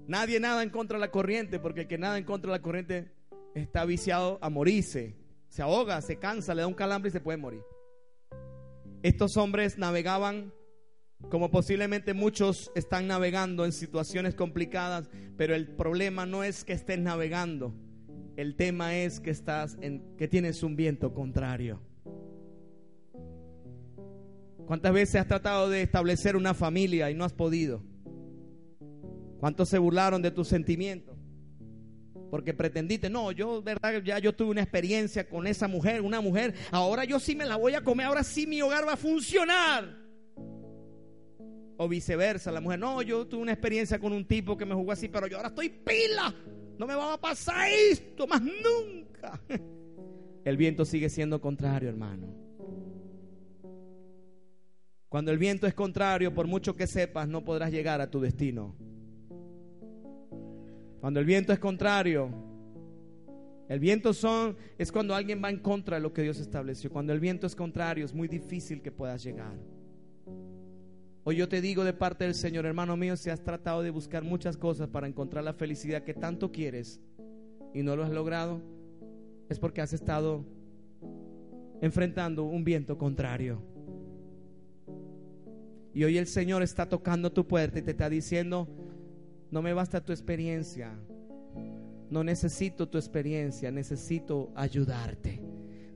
Nadie 0.08 0.40
nada 0.40 0.62
en 0.62 0.70
contra 0.70 0.98
de 0.98 1.02
la 1.02 1.12
corriente, 1.12 1.60
porque 1.60 1.82
el 1.82 1.88
que 1.88 1.98
nada 1.98 2.18
en 2.18 2.26
contra 2.26 2.52
de 2.52 2.58
la 2.58 2.62
corriente 2.62 3.12
está 3.56 3.86
viciado 3.86 4.40
a 4.42 4.50
morirse. 4.50 5.16
Se 5.50 5.62
ahoga, 5.62 6.02
se 6.02 6.18
cansa, 6.18 6.54
le 6.54 6.62
da 6.62 6.68
un 6.68 6.74
calambre 6.74 7.10
y 7.10 7.12
se 7.12 7.22
puede 7.22 7.38
morir. 7.38 7.64
Estos 9.04 9.36
hombres 9.38 9.78
navegaban 9.78 10.54
como 11.30 11.52
posiblemente 11.52 12.14
muchos 12.14 12.72
están 12.76 13.08
navegando 13.08 13.66
en 13.66 13.72
situaciones 13.72 14.36
complicadas, 14.36 15.10
pero 15.38 15.56
el 15.56 15.68
problema 15.68 16.26
no 16.26 16.44
es 16.44 16.64
que 16.64 16.74
estés 16.74 17.00
navegando, 17.00 17.74
el 18.36 18.56
tema 18.56 18.96
es 18.96 19.20
que 19.20 19.30
estás 19.30 19.78
en 19.82 20.16
que 20.18 20.28
tienes 20.28 20.64
un 20.64 20.76
viento 20.76 21.14
contrario. 21.14 21.82
¿Cuántas 24.66 24.94
veces 24.94 25.16
has 25.16 25.28
tratado 25.28 25.70
de 25.70 25.82
establecer 25.82 26.36
una 26.36 26.54
familia 26.54 27.12
y 27.12 27.16
no 27.16 27.26
has 27.26 27.34
podido? 27.34 27.84
¿Cuántos 29.40 29.70
se 29.70 29.78
burlaron 29.78 30.22
de 30.22 30.32
tus 30.32 30.48
sentimientos? 30.48 31.18
Porque 32.30 32.54
pretendiste, 32.54 33.10
no, 33.10 33.34
yo, 33.34 33.62
verdad, 33.62 34.02
ya 34.02 34.20
yo 34.20 34.34
tuve 34.34 34.52
una 34.52 34.62
experiencia 34.62 35.28
con 35.28 35.46
esa 35.46 35.68
mujer, 35.68 36.02
una 36.02 36.22
mujer, 36.22 36.54
ahora 36.72 37.04
yo 37.04 37.20
sí 37.20 37.36
me 37.36 37.46
la 37.46 37.58
voy 37.58 37.74
a 37.74 37.84
comer, 37.84 38.06
ahora 38.06 38.24
sí 38.24 38.48
mi 38.48 38.62
hogar 38.62 38.88
va 38.88 38.94
a 38.94 38.98
funcionar. 38.98 40.01
O 41.84 41.88
viceversa, 41.88 42.52
la 42.52 42.62
mujer, 42.62 42.78
no, 42.78 43.02
yo 43.02 43.26
tuve 43.26 43.42
una 43.42 43.54
experiencia 43.54 43.98
con 43.98 44.14
un 44.14 44.24
tipo 44.24 44.56
que 44.56 44.68
me 44.68 44.76
jugó 44.76 44.92
así, 44.92 45.08
pero 45.08 45.26
yo 45.26 45.38
ahora 45.38 45.50
estoy 45.50 45.70
pila, 45.70 46.32
no 46.78 46.86
me 46.86 46.94
va 46.94 47.14
a 47.14 47.20
pasar 47.20 47.72
esto 47.72 48.28
más 48.28 48.40
nunca. 48.40 49.42
El 50.46 50.58
viento 50.58 50.86
sigue 50.86 51.10
siendo 51.10 51.42
contrario, 51.42 51.90
hermano. 51.90 52.28
Cuando 55.10 55.32
el 55.32 55.40
viento 55.40 55.66
es 55.66 55.74
contrario, 55.74 56.34
por 56.36 56.46
mucho 56.46 56.76
que 56.76 56.86
sepas, 56.86 57.28
no 57.28 57.44
podrás 57.44 57.72
llegar 57.72 58.00
a 58.00 58.12
tu 58.12 58.22
destino. 58.22 58.76
Cuando 61.00 61.20
el 61.20 61.26
viento 61.26 61.52
es 61.52 61.60
contrario, 61.60 62.30
el 63.68 63.80
viento 63.80 64.14
son 64.14 64.56
es 64.78 64.92
cuando 64.92 65.16
alguien 65.16 65.42
va 65.44 65.50
en 65.50 65.60
contra 65.60 65.98
de 65.98 66.04
lo 66.04 66.14
que 66.14 66.22
Dios 66.22 66.40
estableció. 66.40 66.92
Cuando 66.92 67.12
el 67.12 67.20
viento 67.20 67.48
es 67.48 67.56
contrario, 67.56 68.06
es 68.06 68.14
muy 68.14 68.28
difícil 68.28 68.82
que 68.84 68.92
puedas 68.92 69.24
llegar. 69.24 69.58
Hoy 71.24 71.36
yo 71.36 71.48
te 71.48 71.62
digo 71.62 71.84
de 71.84 71.94
parte 71.94 72.24
del 72.24 72.34
Señor, 72.34 72.66
hermano 72.66 72.98
mío, 72.98 73.16
si 73.16 73.30
has 73.30 73.44
tratado 73.44 73.84
de 73.84 73.92
buscar 73.92 74.24
muchas 74.24 74.58
cosas 74.58 74.88
para 74.90 75.08
encontrar 75.08 75.44
la 75.44 75.54
felicidad 75.54 76.04
que 76.04 76.16
tanto 76.16 76.52
quieres 76.52 77.00
y 77.76 77.84
no 77.84 77.96
lo 77.96 78.04
has 78.04 78.10
logrado, 78.10 78.62
es 79.48 79.60
porque 79.60 79.82
has 79.82 79.94
estado 79.94 80.44
enfrentando 81.82 82.44
un 82.44 82.64
viento 82.64 82.98
contrario. 82.98 83.62
Y 85.94 86.04
hoy 86.06 86.18
el 86.18 86.26
Señor 86.26 86.64
está 86.64 86.90
tocando 86.90 87.32
tu 87.32 87.48
puerta 87.48 87.78
y 87.78 87.82
te 87.82 87.92
está 87.92 88.10
diciendo, 88.10 88.68
no 89.52 89.62
me 89.62 89.74
basta 89.74 90.04
tu 90.04 90.14
experiencia, 90.14 90.98
no 92.10 92.24
necesito 92.24 92.90
tu 92.90 92.98
experiencia, 92.98 93.72
necesito 93.72 94.52
ayudarte. 94.56 95.41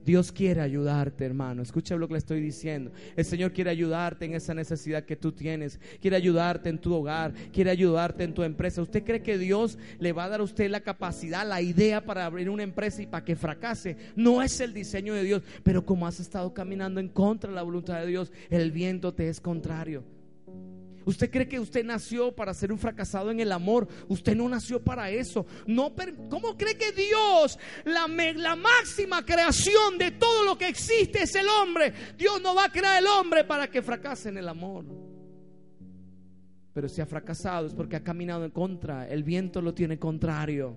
Dios 0.06 0.32
quiere 0.32 0.62
ayudarte, 0.62 1.26
hermano. 1.26 1.64
Escucha 1.64 1.96
lo 1.96 2.08
que 2.08 2.14
le 2.14 2.20
estoy 2.20 2.40
diciendo. 2.40 2.92
El 3.16 3.26
Señor 3.26 3.52
quiere 3.52 3.72
ayudarte 3.72 4.26
en 4.26 4.36
esa 4.36 4.54
necesidad 4.54 5.04
que 5.04 5.16
tú 5.16 5.32
tienes. 5.32 5.80
Quiere 6.00 6.16
ayudarte 6.16 6.70
en 6.70 6.78
tu 6.78 6.94
hogar. 6.94 7.34
Quiere 7.52 7.72
ayudarte 7.72 8.24
en 8.24 8.34
tu 8.34 8.44
empresa. 8.44 8.82
¿Usted 8.82 9.04
cree 9.04 9.24
que 9.24 9.38
Dios 9.38 9.78
le 10.00 10.14
va 10.14 10.26
a 10.26 10.30
dar 10.30 10.42
a 10.42 10.44
usted 10.44 10.70
la 10.70 10.82
capacidad, 10.82 11.48
la 11.48 11.62
idea 11.62 12.06
para 12.06 12.26
abrir 12.26 12.50
una 12.50 12.64
empresa 12.64 13.02
y 13.02 13.08
para 13.08 13.26
que 13.26 13.36
fracase? 13.36 13.98
No 14.16 14.42
es 14.44 14.60
el 14.60 14.74
diseño 14.74 15.14
de 15.16 15.24
Dios. 15.24 15.42
Pero 15.64 15.86
como 15.86 16.06
has 16.06 16.20
estado 16.20 16.54
caminando 16.54 17.00
en 17.00 17.10
contra 17.10 17.50
de 17.50 17.56
la 17.56 17.64
voluntad 17.64 18.00
de 18.00 18.08
Dios, 18.08 18.32
el 18.50 18.72
viento 18.72 19.14
te 19.14 19.28
es 19.28 19.42
contrario. 19.42 20.15
¿Usted 21.06 21.30
cree 21.30 21.48
que 21.48 21.60
usted 21.60 21.86
nació 21.86 22.36
para 22.36 22.54
ser 22.54 22.72
un 22.72 22.80
fracasado 22.80 23.30
en 23.30 23.40
el 23.40 23.52
amor? 23.52 23.88
Usted 24.08 24.36
no 24.36 24.50
nació 24.50 24.84
para 24.84 25.10
eso. 25.12 25.46
No, 25.68 25.94
¿Cómo 26.30 26.58
cree 26.58 26.76
que 26.78 26.92
Dios, 26.92 27.60
la, 27.86 28.08
la 28.08 28.56
máxima 28.56 29.24
creación 29.24 29.98
de 30.00 30.12
todo 30.12 30.44
lo 30.44 30.58
que 30.58 30.68
existe 30.68 31.24
es 31.24 31.36
el 31.36 31.48
hombre? 31.48 31.94
Dios 32.18 32.42
no 32.42 32.56
va 32.56 32.66
a 32.66 32.72
crear 32.72 33.02
el 33.02 33.08
hombre 33.08 33.44
para 33.44 33.70
que 33.70 33.84
fracase 33.84 34.30
en 34.30 34.40
el 34.40 34.50
amor. 34.50 34.86
Pero 36.74 36.90
si 36.90 37.02
ha 37.02 37.06
fracasado 37.06 37.68
es 37.68 37.74
porque 37.74 37.96
ha 37.96 38.04
caminado 38.04 38.44
en 38.44 38.52
contra. 38.52 39.08
El 39.08 39.24
viento 39.24 39.62
lo 39.62 39.74
tiene 39.74 40.00
contrario. 40.00 40.76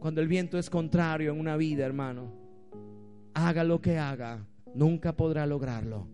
Cuando 0.00 0.20
el 0.20 0.26
viento 0.26 0.58
es 0.58 0.68
contrario 0.68 1.32
en 1.32 1.38
una 1.38 1.56
vida, 1.56 1.86
hermano, 1.86 2.32
haga 3.34 3.62
lo 3.62 3.80
que 3.80 3.96
haga, 3.98 4.44
nunca 4.74 5.16
podrá 5.16 5.46
lograrlo. 5.46 6.08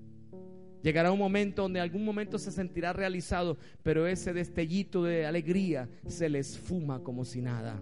Llegará 0.89 1.13
un 1.13 1.19
momento 1.19 1.61
donde 1.61 1.81
algún 1.81 2.03
momento 2.03 2.39
se 2.39 2.51
sentirá 2.51 2.95
realizado, 2.95 3.59
pero 3.83 4.07
ese 4.07 4.33
destellito 4.33 5.05
de 5.05 5.27
alegría 5.27 5.87
se 6.07 6.31
le 6.31 6.39
esfuma 6.39 7.03
como 7.03 7.27
si 7.27 7.43
nada. 7.43 7.79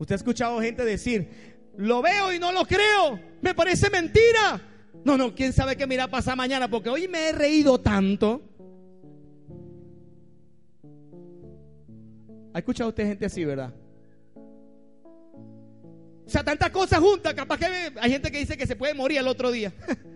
Usted 0.00 0.14
ha 0.14 0.16
escuchado 0.16 0.60
gente 0.60 0.84
decir, 0.84 1.28
lo 1.76 2.02
veo 2.02 2.32
y 2.32 2.40
no 2.40 2.50
lo 2.50 2.64
creo, 2.64 3.20
me 3.42 3.54
parece 3.54 3.88
mentira. 3.90 4.60
No, 5.04 5.16
no, 5.16 5.32
quién 5.32 5.52
sabe 5.52 5.76
qué 5.76 5.86
me 5.86 5.94
irá 5.94 6.02
a 6.02 6.10
pasar 6.10 6.36
mañana, 6.36 6.66
porque 6.68 6.88
hoy 6.88 7.06
me 7.06 7.28
he 7.28 7.32
reído 7.32 7.78
tanto. 7.78 8.42
¿Ha 12.52 12.58
escuchado 12.58 12.90
usted 12.90 13.06
gente 13.06 13.26
así, 13.26 13.44
verdad? 13.44 13.72
O 16.26 16.28
sea, 16.28 16.42
tantas 16.42 16.70
cosas 16.70 16.98
juntas, 16.98 17.34
capaz 17.34 17.56
que 17.56 17.66
hay 18.00 18.10
gente 18.10 18.32
que 18.32 18.38
dice 18.38 18.56
que 18.56 18.66
se 18.66 18.74
puede 18.74 18.94
morir 18.94 19.18
el 19.18 19.28
otro 19.28 19.52
día. 19.52 19.72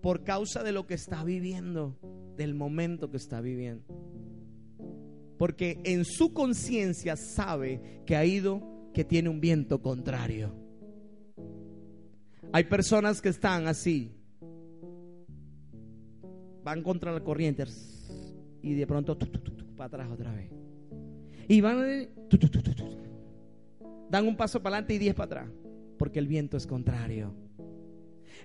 por 0.00 0.24
causa 0.24 0.62
de 0.62 0.72
lo 0.72 0.86
que 0.86 0.94
está 0.94 1.24
viviendo, 1.24 1.98
del 2.36 2.54
momento 2.54 3.10
que 3.10 3.16
está 3.16 3.40
viviendo. 3.40 3.84
Porque 5.38 5.80
en 5.84 6.04
su 6.04 6.32
conciencia 6.32 7.16
sabe 7.16 8.02
que 8.06 8.16
ha 8.16 8.24
ido, 8.24 8.90
que 8.92 9.04
tiene 9.04 9.28
un 9.28 9.40
viento 9.40 9.80
contrario. 9.80 10.54
Hay 12.52 12.64
personas 12.64 13.20
que 13.20 13.28
están 13.28 13.66
así, 13.68 14.12
van 16.64 16.82
contra 16.82 17.12
la 17.12 17.20
corriente 17.20 17.64
y 18.62 18.74
de 18.74 18.86
pronto 18.86 19.16
para 19.76 19.86
atrás 19.86 20.10
otra 20.10 20.34
vez. 20.34 20.50
Y 21.48 21.60
van, 21.60 22.08
dan 24.10 24.26
un 24.26 24.36
paso 24.36 24.62
para 24.62 24.76
adelante 24.76 24.94
y 24.94 24.98
diez 24.98 25.14
para 25.14 25.26
atrás, 25.26 25.50
porque 25.98 26.18
el 26.18 26.26
viento 26.26 26.56
es 26.56 26.66
contrario. 26.66 27.34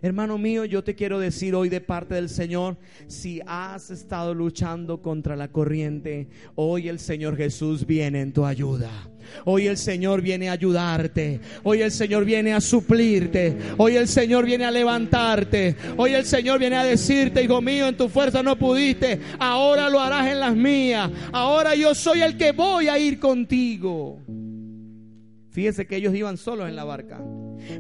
Hermano 0.02 0.38
mío, 0.38 0.66
yo 0.66 0.84
te 0.84 0.96
quiero 0.96 1.20
decir 1.20 1.56
hoy 1.56 1.70
de 1.70 1.82
parte 1.82 2.16
del 2.16 2.30
Señor, 2.30 2.78
si 3.08 3.42
has 3.46 3.90
estado 3.90 4.34
luchando 4.34 5.02
contra 5.02 5.36
la 5.36 5.48
corriente, 5.48 6.28
hoy 6.56 6.90
el 6.90 7.00
Señor 7.00 7.38
Jesús 7.38 7.86
viene 7.86 8.22
en 8.22 8.34
tu 8.34 8.46
ayuda. 8.46 8.90
Hoy 9.46 9.68
el 9.68 9.78
Señor 9.78 10.22
viene 10.22 10.50
a 10.50 10.54
ayudarte. 10.54 11.40
Hoy 11.64 11.82
el 11.82 11.92
Señor 11.92 12.26
viene 12.26 12.54
a 12.54 12.62
suplirte. 12.62 13.58
Hoy 13.78 13.96
el 13.96 14.08
Señor 14.08 14.46
viene 14.46 14.66
a 14.66 14.72
levantarte. 14.72 15.76
Hoy 15.98 16.14
el 16.14 16.26
Señor 16.26 16.60
viene 16.60 16.76
a 16.76 16.84
decirte, 16.84 17.44
hijo 17.44 17.62
mío, 17.62 17.88
en 17.88 17.98
tu 17.98 18.10
fuerza 18.10 18.44
no 18.44 18.58
pudiste. 18.58 19.20
Ahora 19.40 19.90
lo 19.90 20.00
harás 20.00 20.28
en 20.28 20.40
las 20.40 20.56
mías. 20.56 21.10
Ahora 21.32 21.76
yo 21.76 21.96
soy 21.96 22.22
el 22.22 22.38
que 22.38 22.52
voy 22.52 22.88
a 22.88 23.00
ir 23.00 23.20
contigo. 23.20 24.20
Fíjese 25.52 25.88
que 25.88 25.96
ellos 25.96 26.14
iban 26.14 26.38
solos 26.38 26.68
en 26.68 26.76
la 26.76 26.84
barca. 26.84 27.22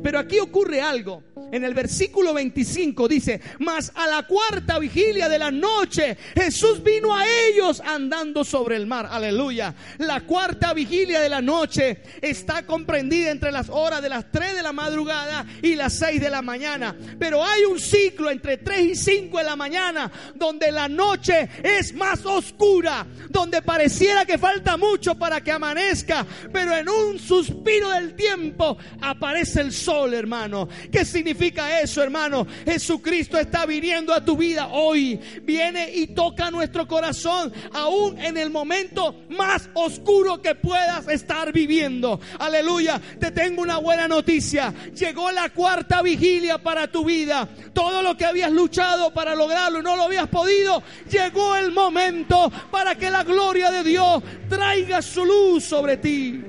Pero 0.01 0.17
aquí 0.17 0.39
ocurre 0.39 0.81
algo. 0.81 1.24
En 1.51 1.63
el 1.63 1.73
versículo 1.73 2.33
25 2.33 3.07
dice, 3.07 3.39
mas 3.59 3.91
a 3.95 4.07
la 4.07 4.23
cuarta 4.23 4.79
vigilia 4.79 5.29
de 5.29 5.39
la 5.39 5.51
noche 5.51 6.17
Jesús 6.33 6.83
vino 6.83 7.15
a 7.15 7.23
ellos 7.47 7.81
andando 7.85 8.43
sobre 8.43 8.75
el 8.75 8.87
mar. 8.87 9.07
Aleluya. 9.09 9.73
La 9.99 10.21
cuarta 10.21 10.73
vigilia 10.73 11.21
de 11.21 11.29
la 11.29 11.41
noche 11.41 12.01
está 12.21 12.65
comprendida 12.65 13.31
entre 13.31 13.51
las 13.51 13.69
horas 13.69 14.01
de 14.01 14.09
las 14.09 14.31
3 14.31 14.55
de 14.55 14.63
la 14.63 14.73
madrugada 14.73 15.45
y 15.61 15.75
las 15.75 15.93
6 15.93 16.19
de 16.19 16.29
la 16.29 16.41
mañana. 16.41 16.95
Pero 17.19 17.43
hay 17.43 17.63
un 17.63 17.79
ciclo 17.79 18.29
entre 18.29 18.57
3 18.57 18.81
y 18.81 18.95
5 18.95 19.37
de 19.37 19.43
la 19.43 19.55
mañana 19.55 20.11
donde 20.35 20.71
la 20.71 20.87
noche 20.87 21.49
es 21.63 21.93
más 21.93 22.25
oscura, 22.25 23.05
donde 23.29 23.61
pareciera 23.61 24.25
que 24.25 24.37
falta 24.37 24.77
mucho 24.77 25.15
para 25.15 25.41
que 25.41 25.51
amanezca, 25.51 26.25
pero 26.51 26.75
en 26.75 26.89
un 26.89 27.19
suspiro 27.19 27.89
del 27.91 28.15
tiempo 28.15 28.77
aparece 29.01 29.61
el 29.61 29.71
sol, 29.71 30.13
hermano. 30.13 30.67
¿Qué 30.91 31.05
significa 31.35 31.81
eso, 31.81 32.01
hermano? 32.01 32.47
Jesucristo 32.63 33.37
está 33.37 33.65
viniendo 33.65 34.13
a 34.13 34.23
tu 34.23 34.37
vida 34.37 34.67
hoy. 34.67 35.19
Viene 35.43 35.91
y 35.93 36.07
toca 36.07 36.49
nuestro 36.49 36.87
corazón, 36.87 37.51
aún 37.73 38.17
en 38.19 38.37
el 38.37 38.49
momento 38.49 39.23
más 39.29 39.69
oscuro 39.73 40.41
que 40.41 40.55
puedas 40.55 41.07
estar 41.09 41.51
viviendo. 41.51 42.21
Aleluya. 42.39 43.01
Te 43.19 43.31
tengo 43.31 43.61
una 43.61 43.77
buena 43.77 44.07
noticia. 44.07 44.73
Llegó 44.97 45.29
la 45.31 45.49
cuarta 45.49 46.01
vigilia 46.01 46.57
para 46.57 46.87
tu 46.87 47.03
vida. 47.03 47.49
Todo 47.73 48.01
lo 48.01 48.15
que 48.15 48.25
habías 48.25 48.51
luchado 48.51 49.13
para 49.13 49.35
lograrlo 49.35 49.79
y 49.79 49.83
no 49.83 49.97
lo 49.97 50.03
habías 50.03 50.29
podido, 50.29 50.81
llegó 51.09 51.57
el 51.57 51.71
momento 51.71 52.49
para 52.71 52.95
que 52.95 53.09
la 53.09 53.23
gloria 53.23 53.71
de 53.71 53.83
Dios 53.83 54.23
traiga 54.47 55.01
su 55.01 55.25
luz 55.25 55.65
sobre 55.65 55.97
ti. 55.97 56.41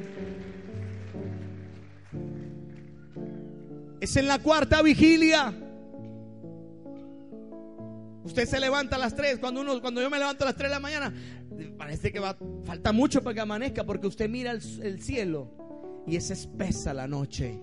Es 4.06 4.16
en 4.16 4.28
la 4.28 4.38
cuarta 4.38 4.82
vigilia 4.82 5.52
Usted 8.22 8.46
se 8.46 8.60
levanta 8.60 8.94
a 8.94 8.98
las 9.00 9.16
3, 9.16 9.40
cuando, 9.40 9.62
uno, 9.62 9.80
cuando 9.80 10.00
yo 10.00 10.08
me 10.08 10.18
levanto 10.18 10.44
a 10.44 10.46
las 10.46 10.54
3 10.54 10.68
de 10.68 10.74
la 10.74 10.80
mañana, 10.80 11.12
parece 11.76 12.12
que 12.12 12.20
va, 12.20 12.36
falta 12.64 12.92
mucho 12.92 13.20
para 13.20 13.34
que 13.34 13.40
amanezca 13.40 13.82
porque 13.82 14.06
usted 14.06 14.28
mira 14.28 14.52
el, 14.52 14.60
el 14.82 15.02
cielo 15.02 15.50
y 16.06 16.14
es 16.14 16.30
espesa 16.30 16.94
la 16.94 17.08
noche. 17.08 17.60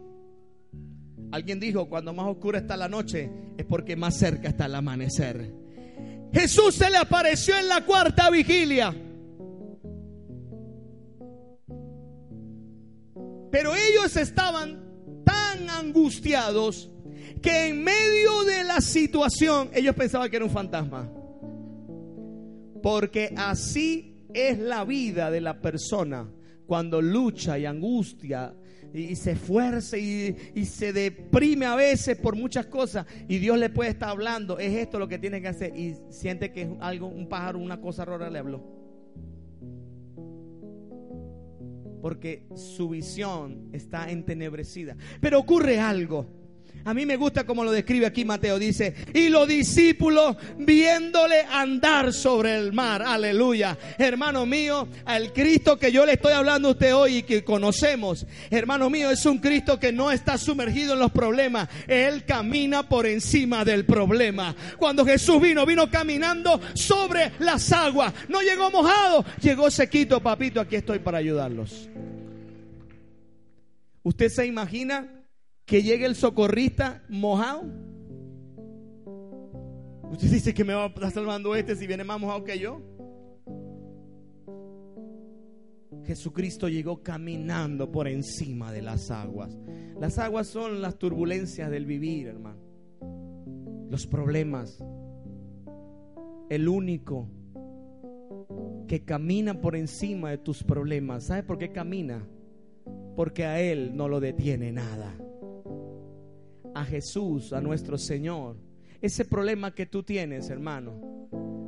Alguien 1.32 1.62
dijo, 1.62 1.88
cuando 1.88 2.14
más 2.14 2.28
oscura 2.28 2.60
está 2.60 2.76
la 2.76 2.90
noche 2.90 3.32
es 3.58 3.66
porque 3.66 3.96
más 3.96 4.18
cerca 4.18 4.50
está 4.50 4.66
el 4.66 4.76
amanecer. 4.76 5.50
Jesús 6.34 6.76
se 6.76 6.90
le 6.90 6.98
apareció 6.98 7.58
en 7.58 7.70
la 7.70 7.86
cuarta 7.86 8.30
vigilia. 8.30 8.94
Pero 13.50 13.76
ellos 13.76 14.18
estaban 14.18 14.93
tan 15.24 15.70
angustiados 15.70 16.90
que 17.42 17.68
en 17.68 17.84
medio 17.84 18.44
de 18.46 18.64
la 18.64 18.82
situación 18.82 19.70
ellos 19.74 19.96
pensaban 19.96 20.30
que 20.30 20.38
era 20.38 20.46
un 20.46 20.52
fantasma. 20.52 21.10
Porque 22.82 23.34
así 23.38 24.28
es 24.34 24.60
la 24.60 24.84
vida 24.84 25.32
de 25.32 25.42
la 25.42 25.62
persona 25.62 26.30
cuando 26.66 27.02
lucha 27.02 27.58
y 27.58 27.66
angustia 27.66 28.56
y, 28.94 29.16
se 29.16 29.32
esfuerza 29.32 29.98
y, 29.98 30.36
y, 30.54 30.66
se 30.66 30.94
deprime 30.94 31.66
a 31.66 31.76
veces 31.76 32.18
por 32.18 32.36
muchas 32.36 32.68
cosas 32.68 33.06
y 33.28 33.40
Dios 33.40 33.58
le 33.58 33.70
puede 33.70 33.92
estar 33.92 34.10
hablando, 34.10 34.60
es 34.60 34.74
esto 34.76 35.00
lo 35.00 35.08
que 35.08 35.18
tiene 35.18 35.42
que 35.42 35.48
hacer 35.48 35.76
y 35.76 35.96
siente 36.10 36.52
que 36.52 36.62
es 36.64 36.70
algo, 36.80 37.08
un 37.08 37.28
pájaro, 37.28 37.60
una 37.60 37.82
cosa 37.82 38.06
rara 38.06 38.30
le 38.30 38.40
habló. 38.40 38.83
Porque 42.04 42.44
su 42.54 42.90
visión 42.90 43.70
está 43.72 44.12
entenebrecida. 44.12 44.98
Pero 45.22 45.40
ocurre 45.40 45.80
algo. 45.80 46.43
A 46.86 46.94
mí 46.94 47.06
me 47.06 47.16
gusta 47.16 47.46
como 47.46 47.64
lo 47.64 47.72
describe 47.72 48.06
aquí 48.06 48.26
Mateo. 48.26 48.60
Dice, 48.60 48.94
y 49.14 49.30
los 49.30 49.48
discípulos 49.48 50.36
viéndole 50.58 51.42
andar 51.50 52.12
sobre 52.12 52.58
el 52.58 52.74
mar. 52.74 53.02
Aleluya. 53.02 53.78
Hermano 53.98 54.46
mío, 54.46 54.90
al 55.06 55.32
Cristo 55.32 55.80
que 55.80 55.92
yo 55.92 56.06
le 56.06 56.14
estoy 56.14 56.34
hablando 56.34 56.68
a 56.68 56.72
usted 56.72 56.94
hoy 56.94 57.18
y 57.18 57.24
que 57.24 57.44
conocemos, 57.44 58.26
hermano 58.50 58.90
mío, 58.90 59.10
es 59.12 59.26
un 59.26 59.38
Cristo 59.38 59.80
que 59.80 59.94
no 59.94 60.12
está 60.12 60.38
sumergido 60.38 60.94
en 60.94 61.00
los 61.00 61.12
problemas. 61.12 61.70
Él 61.88 62.26
camina 62.26 62.88
por 62.90 63.06
encima 63.06 63.64
del 63.64 63.86
problema. 63.86 64.54
Cuando 64.78 65.06
Jesús 65.06 65.42
vino, 65.42 65.66
vino 65.66 65.90
caminando 65.90 66.60
sobre 66.74 67.32
las 67.40 67.72
aguas. 67.72 68.14
No 68.28 68.42
llegó 68.42 68.70
mojado, 68.72 69.24
llegó 69.42 69.72
sequito, 69.72 70.22
papito. 70.22 70.60
Aquí 70.60 70.76
estoy 70.76 71.00
para 71.00 71.20
ayudarlos. 71.20 71.90
¿Usted 74.04 74.28
se 74.28 74.46
imagina? 74.46 75.23
Que 75.66 75.82
llegue 75.82 76.06
el 76.06 76.16
socorrista 76.16 77.04
mojado. 77.10 77.64
Usted 80.12 80.30
dice 80.30 80.54
que 80.54 80.64
me 80.64 80.74
va 80.74 80.86
a 80.86 80.88
estar 80.88 81.12
salvando 81.12 81.56
este 81.56 81.76
si 81.76 81.88
viene 81.88 82.04
más 82.04 82.20
mojado 82.20 82.44
que 82.44 82.60
yo. 82.60 82.82
Jesucristo 86.06 86.68
llegó 86.68 87.02
caminando 87.02 87.92
por 87.92 88.08
encima 88.08 88.72
de 88.72 88.82
las 88.82 89.10
aguas. 89.10 89.58
Las 90.00 90.20
aguas 90.20 90.48
son 90.48 90.82
las 90.82 90.98
turbulencias 90.98 91.72
del 91.72 91.86
vivir, 91.86 92.28
hermano. 92.28 92.60
Los 93.90 94.06
problemas. 94.06 94.84
El 96.50 96.68
único 96.68 97.30
que 98.88 99.06
camina 99.06 99.62
por 99.62 99.78
encima 99.78 100.30
de 100.30 100.38
tus 100.40 100.64
problemas. 100.64 101.24
¿Sabe 101.24 101.44
por 101.44 101.58
qué 101.58 101.72
camina? 101.72 102.28
Porque 103.16 103.46
a 103.46 103.62
Él 103.62 103.96
no 103.96 104.10
lo 104.10 104.20
detiene 104.20 104.72
nada 104.74 105.16
a 106.74 106.86
Jesús, 106.86 107.54
a 107.54 107.62
nuestro 107.62 107.98
Señor, 107.98 108.58
ese 109.02 109.26
problema 109.26 109.76
que 109.76 109.86
tú 109.86 110.04
tienes, 110.04 110.50
hermano, 110.50 111.28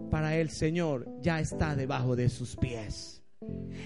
para 0.09 0.38
el 0.38 0.50
Señor 0.50 1.07
ya 1.21 1.39
está 1.39 1.75
debajo 1.75 2.15
de 2.15 2.29
sus 2.29 2.55
pies. 2.55 3.21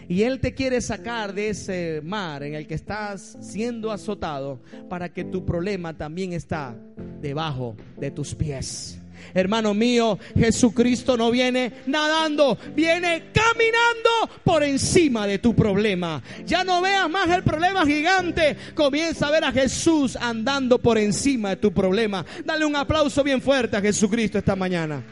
Y 0.08 0.24
Él 0.24 0.40
te 0.40 0.54
quiere 0.54 0.82
sacar 0.82 1.34
de 1.34 1.50
ese 1.50 2.02
mar 2.04 2.44
en 2.44 2.56
el 2.56 2.68
que 2.68 2.76
estás 2.76 3.38
siendo 3.42 3.92
azotado 3.92 4.62
para 4.90 5.12
que 5.12 5.24
tu 5.24 5.46
problema 5.46 5.98
también 5.98 6.34
está 6.34 6.78
debajo 7.22 7.76
de 7.98 8.12
tus 8.12 8.36
pies. 8.36 9.00
Hermano 9.34 9.74
mío, 9.74 10.18
Jesucristo 10.38 11.18
no 11.18 11.32
viene 11.32 11.72
nadando, 11.86 12.58
viene 12.76 13.32
caminando 13.32 14.42
por 14.44 14.64
encima 14.64 15.28
de 15.28 15.40
tu 15.40 15.56
problema. 15.56 16.22
Ya 16.46 16.64
no 16.64 16.82
veas 16.82 17.10
más 17.10 17.30
el 17.30 17.44
problema 17.44 17.86
gigante, 17.86 18.58
comienza 18.76 19.28
a 19.28 19.32
ver 19.32 19.44
a 19.44 19.52
Jesús 19.52 20.16
andando 20.16 20.80
por 20.80 20.98
encima 20.98 21.50
de 21.50 21.58
tu 21.58 21.74
problema. 21.74 22.26
Dale 22.44 22.66
un 22.66 22.76
aplauso 22.76 23.24
bien 23.24 23.42
fuerte 23.42 23.78
a 23.78 23.82
Jesucristo 23.82 24.38
esta 24.38 24.56
mañana. 24.56 25.04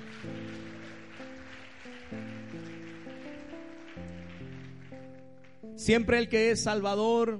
Siempre 5.75 6.17
el 6.17 6.27
que 6.27 6.51
es 6.51 6.63
Salvador 6.63 7.39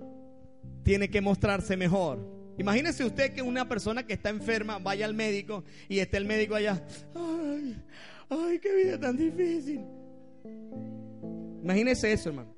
tiene 0.83 1.09
que 1.09 1.21
mostrarse 1.21 1.75
mejor. 1.75 2.36
Imagínese 2.57 3.05
usted 3.05 3.33
que 3.33 3.41
una 3.41 3.67
persona 3.67 4.05
que 4.05 4.13
está 4.13 4.29
enferma 4.29 4.79
vaya 4.79 5.05
al 5.05 5.13
médico 5.13 5.63
y 5.87 5.99
esté 5.99 6.17
el 6.17 6.25
médico 6.25 6.55
allá. 6.55 6.83
Ay, 7.13 7.75
ay, 8.29 8.59
qué 8.59 8.75
vida 8.75 8.99
tan 8.99 9.15
difícil. 9.15 9.81
Imagínese 11.63 12.11
eso, 12.11 12.29
hermano. 12.29 12.53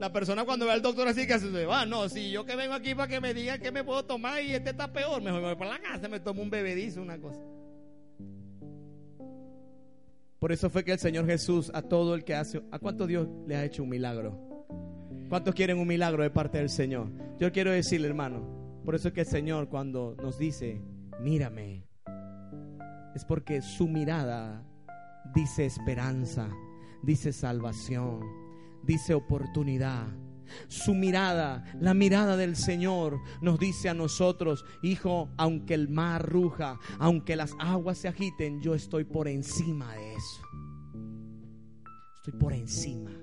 La 0.00 0.10
persona 0.10 0.44
cuando 0.44 0.64
ve 0.64 0.72
al 0.72 0.80
doctor 0.80 1.06
así 1.06 1.26
que 1.26 1.38
se 1.38 1.66
va, 1.66 1.84
no, 1.84 2.08
si 2.08 2.30
yo 2.30 2.46
que 2.46 2.56
vengo 2.56 2.72
aquí 2.72 2.94
para 2.94 3.06
que 3.06 3.20
me 3.20 3.34
digan 3.34 3.60
qué 3.60 3.70
me 3.70 3.84
puedo 3.84 4.04
tomar 4.06 4.42
y 4.42 4.54
este 4.54 4.70
está 4.70 4.90
peor, 4.90 5.20
mejor 5.22 5.42
me 5.42 5.48
voy 5.48 5.56
para 5.56 5.72
la 5.72 5.78
casa, 5.78 6.08
me 6.08 6.20
tomo 6.20 6.42
un 6.42 6.48
bebedizo, 6.48 7.02
una 7.02 7.20
cosa. 7.20 7.40
Por 10.38 10.52
eso 10.52 10.70
fue 10.70 10.84
que 10.84 10.92
el 10.92 10.98
Señor 10.98 11.26
Jesús 11.26 11.70
a 11.74 11.82
todo 11.82 12.14
el 12.14 12.24
que 12.24 12.34
hace, 12.34 12.62
¿a 12.70 12.78
cuánto 12.78 13.06
Dios 13.06 13.28
le 13.46 13.56
ha 13.56 13.64
hecho 13.64 13.82
un 13.82 13.90
milagro? 13.90 14.66
¿Cuántos 15.28 15.54
quieren 15.54 15.78
un 15.78 15.86
milagro 15.86 16.22
de 16.22 16.30
parte 16.30 16.56
del 16.56 16.70
Señor? 16.70 17.08
Yo 17.38 17.52
quiero 17.52 17.70
decirle, 17.70 18.08
hermano, 18.08 18.59
por 18.84 18.94
eso 18.94 19.08
es 19.08 19.14
que 19.14 19.20
el 19.20 19.26
Señor 19.26 19.68
cuando 19.68 20.16
nos 20.22 20.38
dice, 20.38 20.82
mírame, 21.20 21.86
es 23.14 23.24
porque 23.24 23.60
su 23.62 23.88
mirada 23.88 24.64
dice 25.34 25.66
esperanza, 25.66 26.48
dice 27.02 27.32
salvación, 27.32 28.20
dice 28.82 29.14
oportunidad. 29.14 30.06
Su 30.66 30.94
mirada, 30.94 31.64
la 31.78 31.94
mirada 31.94 32.36
del 32.36 32.56
Señor 32.56 33.20
nos 33.40 33.60
dice 33.60 33.88
a 33.88 33.94
nosotros, 33.94 34.64
hijo, 34.82 35.30
aunque 35.36 35.74
el 35.74 35.88
mar 35.88 36.28
ruja, 36.28 36.78
aunque 36.98 37.36
las 37.36 37.54
aguas 37.60 37.98
se 37.98 38.08
agiten, 38.08 38.60
yo 38.60 38.74
estoy 38.74 39.04
por 39.04 39.28
encima 39.28 39.94
de 39.94 40.14
eso. 40.14 40.42
Estoy 42.16 42.32
por 42.38 42.52
encima. 42.52 43.19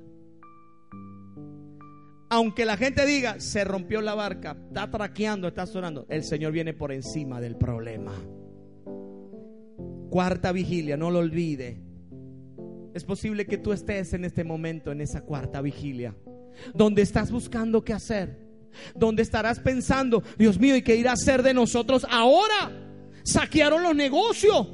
Aunque 2.29 2.65
la 2.65 2.75
gente 2.75 3.05
diga, 3.05 3.39
se 3.39 3.63
rompió 3.63 4.01
la 4.01 4.13
barca, 4.13 4.57
está 4.67 4.89
traqueando, 4.91 5.47
está 5.47 5.65
sonando, 5.65 6.05
el 6.09 6.23
Señor 6.23 6.51
viene 6.51 6.73
por 6.73 6.91
encima 6.91 7.39
del 7.39 7.55
problema. 7.55 8.13
Cuarta 10.09 10.51
vigilia, 10.51 10.97
no 10.97 11.09
lo 11.09 11.19
olvide. 11.19 11.81
Es 12.93 13.05
posible 13.05 13.45
que 13.45 13.57
tú 13.57 13.71
estés 13.71 14.13
en 14.13 14.25
este 14.25 14.43
momento, 14.43 14.91
en 14.91 15.01
esa 15.01 15.21
cuarta 15.21 15.61
vigilia, 15.61 16.15
donde 16.73 17.01
estás 17.01 17.31
buscando 17.31 17.83
qué 17.83 17.93
hacer, 17.93 18.39
donde 18.95 19.21
estarás 19.21 19.59
pensando, 19.59 20.21
Dios 20.37 20.59
mío, 20.59 20.75
¿y 20.75 20.81
qué 20.81 20.95
irá 20.95 21.11
a 21.11 21.13
hacer 21.13 21.43
de 21.43 21.53
nosotros 21.53 22.05
ahora? 22.09 22.71
Saquearon 23.23 23.83
los 23.83 23.95
negocios 23.95 24.67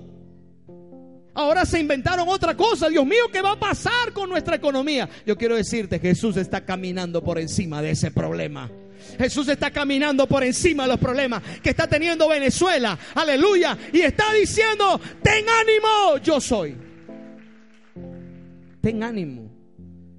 Ahora 1.35 1.65
se 1.65 1.79
inventaron 1.79 2.29
otra 2.29 2.55
cosa. 2.55 2.89
Dios 2.89 3.05
mío, 3.05 3.23
¿qué 3.31 3.41
va 3.41 3.53
a 3.53 3.59
pasar 3.59 4.13
con 4.13 4.29
nuestra 4.29 4.55
economía? 4.55 5.09
Yo 5.25 5.35
quiero 5.35 5.55
decirte, 5.55 5.99
Jesús 5.99 6.37
está 6.37 6.63
caminando 6.63 7.23
por 7.23 7.39
encima 7.39 7.81
de 7.81 7.91
ese 7.91 8.11
problema. 8.11 8.69
Jesús 9.17 9.47
está 9.47 9.71
caminando 9.71 10.27
por 10.27 10.43
encima 10.43 10.83
de 10.83 10.89
los 10.89 10.99
problemas 10.99 11.41
que 11.61 11.71
está 11.71 11.87
teniendo 11.87 12.29
Venezuela. 12.29 12.97
Aleluya. 13.15 13.77
Y 13.91 14.01
está 14.01 14.31
diciendo, 14.33 14.99
ten 15.21 15.45
ánimo, 15.49 16.17
yo 16.23 16.39
soy. 16.39 16.77
Ten 18.81 19.03
ánimo. 19.03 19.51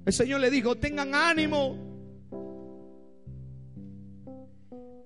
El 0.05 0.13
Señor 0.13 0.41
le 0.41 0.51
dijo, 0.51 0.75
tengan 0.75 1.15
ánimo. 1.15 1.83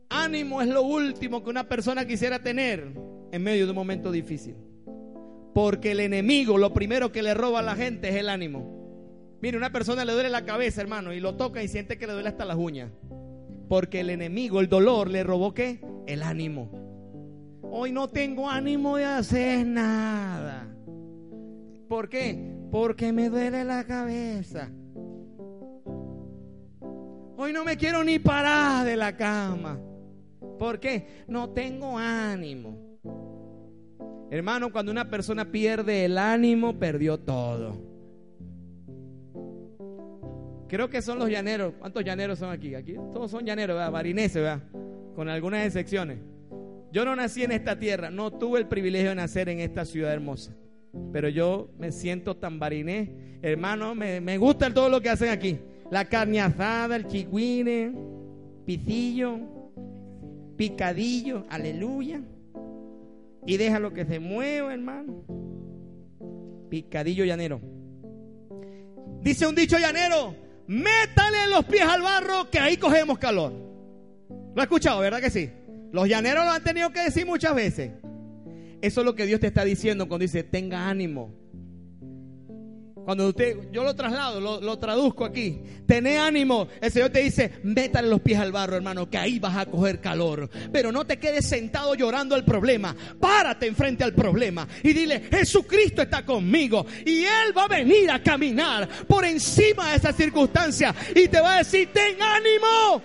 Ánimo 0.10 0.62
es 0.62 0.68
lo 0.68 0.82
último 0.82 1.44
que 1.44 1.50
una 1.52 1.70
persona 1.70 2.06
quisiera 2.06 2.40
tener 2.40 2.94
en 3.32 3.44
medio 3.44 3.66
de 3.66 3.72
un 3.72 3.76
momento 3.76 4.12
difícil. 4.12 4.56
Porque 5.54 5.92
el 5.92 6.00
enemigo 6.00 6.58
lo 6.58 6.74
primero 6.74 7.12
que 7.12 7.24
le 7.24 7.34
roba 7.34 7.60
a 7.60 7.64
la 7.64 7.76
gente 7.76 8.10
es 8.10 8.16
el 8.16 8.30
ánimo. 8.30 8.80
Mire, 9.42 9.58
una 9.58 9.72
persona 9.72 10.04
le 10.06 10.14
duele 10.14 10.30
la 10.30 10.46
cabeza, 10.46 10.82
hermano, 10.82 11.14
y 11.14 11.20
lo 11.20 11.36
toca 11.36 11.64
y 11.64 11.68
siente 11.68 11.98
que 11.98 12.08
le 12.08 12.14
duele 12.14 12.30
hasta 12.30 12.46
las 12.46 12.58
uñas. 12.58 12.92
Porque 13.70 14.02
el 14.02 14.10
enemigo, 14.10 14.60
el 14.60 14.68
dolor, 14.68 15.10
le 15.10 15.24
robó 15.24 15.54
qué? 15.54 15.82
El 16.08 16.24
ánimo. 16.24 16.70
Hoy 17.72 17.92
no 17.92 18.10
tengo 18.10 18.50
ánimo 18.50 18.98
de 18.98 19.06
hacer 19.06 19.66
nada. 19.66 20.68
¿Por 21.88 22.10
qué? 22.10 22.58
Porque 22.72 23.14
me 23.14 23.30
duele 23.30 23.64
la 23.64 23.84
cabeza. 23.86 24.70
Hoy 27.38 27.54
no 27.54 27.64
me 27.64 27.78
quiero 27.78 28.04
ni 28.04 28.20
parar 28.20 28.86
de 28.86 28.98
la 28.98 29.16
cama. 29.16 29.80
¿Por 30.58 30.80
qué? 30.80 31.24
No 31.28 31.52
tengo 31.52 31.98
ánimo. 31.98 33.00
Hermano, 34.32 34.72
cuando 34.72 34.92
una 34.92 35.10
persona 35.10 35.46
pierde 35.52 36.06
el 36.06 36.18
ánimo, 36.18 36.78
perdió 36.78 37.18
todo. 37.18 37.90
Creo 40.68 40.88
que 40.88 41.02
son 41.02 41.18
los 41.18 41.30
llaneros. 41.30 41.74
¿Cuántos 41.80 42.04
llaneros 42.06 42.38
son 42.38 42.52
aquí? 42.52 42.76
Aquí 42.76 42.94
todos 42.94 43.32
son 43.32 43.44
llaneros, 43.44 43.76
¿verdad? 43.76 43.92
Barineses, 43.92 44.36
¿verdad? 44.36 44.62
Con 45.16 45.28
algunas 45.28 45.66
excepciones. 45.66 46.20
Yo 46.92 47.06
no 47.06 47.16
nací 47.16 47.44
en 47.44 47.52
esta 47.52 47.78
tierra, 47.78 48.12
no 48.12 48.32
tuve 48.32 48.60
el 48.60 48.68
privilegio 48.68 49.10
de 49.10 49.16
nacer 49.16 49.50
en 49.50 49.60
esta 49.60 49.84
ciudad 49.84 50.14
hermosa. 50.14 50.56
Pero 51.12 51.28
yo 51.30 51.72
me 51.80 51.92
siento 51.92 52.38
tan 52.38 52.60
barinés. 52.60 53.10
Hermano, 53.42 53.96
me, 53.96 54.38
gusta 54.38 54.72
todo 54.72 54.90
lo 54.90 55.02
que 55.02 55.10
hacen 55.10 55.30
aquí. 55.30 55.60
La 55.90 56.06
carne 56.06 56.40
asada, 56.40 56.96
el 56.96 57.08
chihuine, 57.08 57.96
pitillo, 58.66 59.40
picadillo, 60.56 61.46
aleluya. 61.50 62.22
Y 63.50 63.58
déjalo 63.58 63.92
que 63.92 64.06
se 64.06 64.20
mueva, 64.20 64.72
hermano. 64.72 65.24
Picadillo 66.70 67.26
llanero. 67.26 67.60
Dice 69.24 69.48
un 69.48 69.56
dicho 69.56 69.80
llanero, 69.80 70.36
métale 70.68 71.48
los 71.50 71.66
pies 71.66 71.82
al 71.82 72.04
barro 72.04 72.48
que 72.52 72.60
ahí 72.60 72.78
cogemos 72.78 73.18
calor. 73.18 73.52
¿Lo 74.54 74.62
ha 74.62 74.66
escuchado, 74.66 75.00
verdad 75.00 75.20
que 75.20 75.32
sí? 75.32 75.50
Los 75.92 76.08
llaneros 76.08 76.46
lo 76.46 76.52
han 76.52 76.64
tenido 76.64 76.92
que 76.92 77.00
decir 77.00 77.26
muchas 77.26 77.56
veces. 77.56 77.94
Eso 78.84 79.02
es 79.02 79.06
lo 79.06 79.16
que 79.16 79.26
Dios 79.26 79.40
te 79.40 79.48
está 79.48 79.66
diciendo 79.66 80.08
cuando 80.08 80.26
dice, 80.26 80.44
tenga 80.44 80.88
ánimo. 80.88 81.34
Cuando 83.10 83.28
usted, 83.28 83.72
yo 83.72 83.84
lo 83.84 83.96
traslado, 83.96 84.40
lo, 84.40 84.78
traduzco 84.78 85.26
aquí. 85.26 85.60
Tené 85.88 86.20
ánimo. 86.20 86.68
El 86.80 86.92
Señor 86.92 87.10
te 87.10 87.24
dice, 87.24 87.54
métale 87.64 88.08
los 88.08 88.22
pies 88.22 88.38
al 88.38 88.52
barro, 88.52 88.76
hermano, 88.76 89.10
que 89.10 89.18
ahí 89.18 89.40
vas 89.40 89.58
a 89.58 89.66
coger 89.66 90.00
calor. 90.00 90.48
Pero 90.72 90.92
no 90.92 91.08
te 91.08 91.18
quedes 91.18 91.48
sentado 91.48 91.96
llorando 91.96 92.36
el 92.36 92.44
problema. 92.44 92.96
Párate 93.20 93.66
enfrente 93.66 94.04
al 94.04 94.14
problema 94.14 94.68
y 94.84 94.94
dile, 94.94 95.22
Jesucristo 95.22 96.04
está 96.04 96.24
conmigo. 96.24 96.86
Y 97.04 97.24
Él 97.24 97.58
va 97.58 97.64
a 97.64 97.68
venir 97.68 98.12
a 98.12 98.22
caminar 98.22 98.88
por 99.08 99.26
encima 99.26 99.90
de 99.90 99.96
esa 99.96 100.14
circunstancia. 100.14 100.94
Y 101.16 101.30
te 101.30 101.42
va 101.42 101.56
a 101.56 101.58
decir, 101.58 101.90
ten 101.92 102.16
ánimo. 102.22 103.02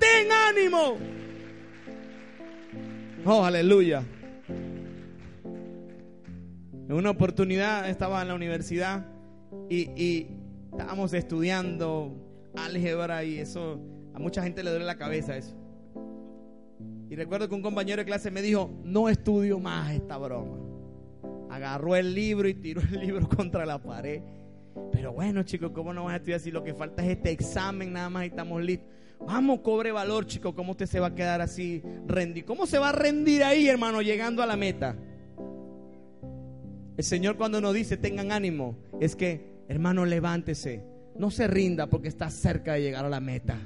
Ten 0.00 0.32
ánimo. 0.32 0.98
Oh, 3.24 3.44
aleluya. 3.44 4.02
En 6.88 6.92
una 6.98 7.10
oportunidad 7.10 7.88
estaba 7.88 8.20
en 8.20 8.26
la 8.26 8.34
universidad 8.34 9.11
y, 9.68 10.26
estábamos 10.70 11.12
estudiando 11.12 12.16
álgebra 12.56 13.24
y 13.24 13.38
eso, 13.38 13.80
a 14.14 14.18
mucha 14.18 14.42
gente 14.42 14.62
le 14.62 14.70
duele 14.70 14.84
la 14.84 14.96
cabeza 14.96 15.36
eso. 15.36 15.54
Y 17.10 17.14
recuerdo 17.14 17.48
que 17.48 17.54
un 17.54 17.62
compañero 17.62 18.00
de 18.00 18.06
clase 18.06 18.30
me 18.30 18.40
dijo, 18.40 18.70
no 18.84 19.08
estudio 19.08 19.58
más 19.58 19.92
esta 19.92 20.16
broma. 20.16 20.56
Agarró 21.50 21.94
el 21.94 22.14
libro 22.14 22.48
y 22.48 22.54
tiró 22.54 22.80
el 22.80 23.00
libro 23.00 23.28
contra 23.36 23.66
la 23.66 23.82
pared. 23.82 24.22
Pero 24.90 25.12
bueno, 25.12 25.42
chicos, 25.42 25.72
¿cómo 25.74 25.92
no 25.92 26.04
vas 26.04 26.14
a 26.14 26.16
estudiar 26.16 26.40
si 26.40 26.50
lo 26.50 26.64
que 26.64 26.72
falta 26.72 27.04
es 27.04 27.10
este 27.10 27.30
examen 27.30 27.92
nada 27.92 28.08
más 28.08 28.24
y 28.24 28.28
estamos 28.28 28.62
listos? 28.62 28.88
Vamos, 29.26 29.60
cobre 29.60 29.92
valor, 29.92 30.26
chicos, 30.26 30.54
¿cómo 30.54 30.72
usted 30.72 30.86
se 30.86 31.00
va 31.00 31.08
a 31.08 31.14
quedar 31.14 31.40
así 31.42 31.82
rendido? 32.06 32.46
¿Cómo 32.46 32.66
se 32.66 32.78
va 32.78 32.88
a 32.88 32.92
rendir 32.92 33.44
ahí, 33.44 33.68
hermano, 33.68 34.00
llegando 34.00 34.42
a 34.42 34.46
la 34.46 34.56
meta? 34.56 34.96
El 36.96 37.04
Señor 37.04 37.36
cuando 37.36 37.60
nos 37.60 37.74
dice 37.74 37.96
tengan 37.96 38.32
ánimo, 38.32 38.78
es 39.00 39.16
que, 39.16 39.64
hermano, 39.68 40.04
levántese. 40.04 40.84
No 41.16 41.30
se 41.30 41.46
rinda 41.46 41.88
porque 41.88 42.08
está 42.08 42.30
cerca 42.30 42.74
de 42.74 42.82
llegar 42.82 43.04
a 43.04 43.08
la 43.08 43.20
meta. 43.20 43.58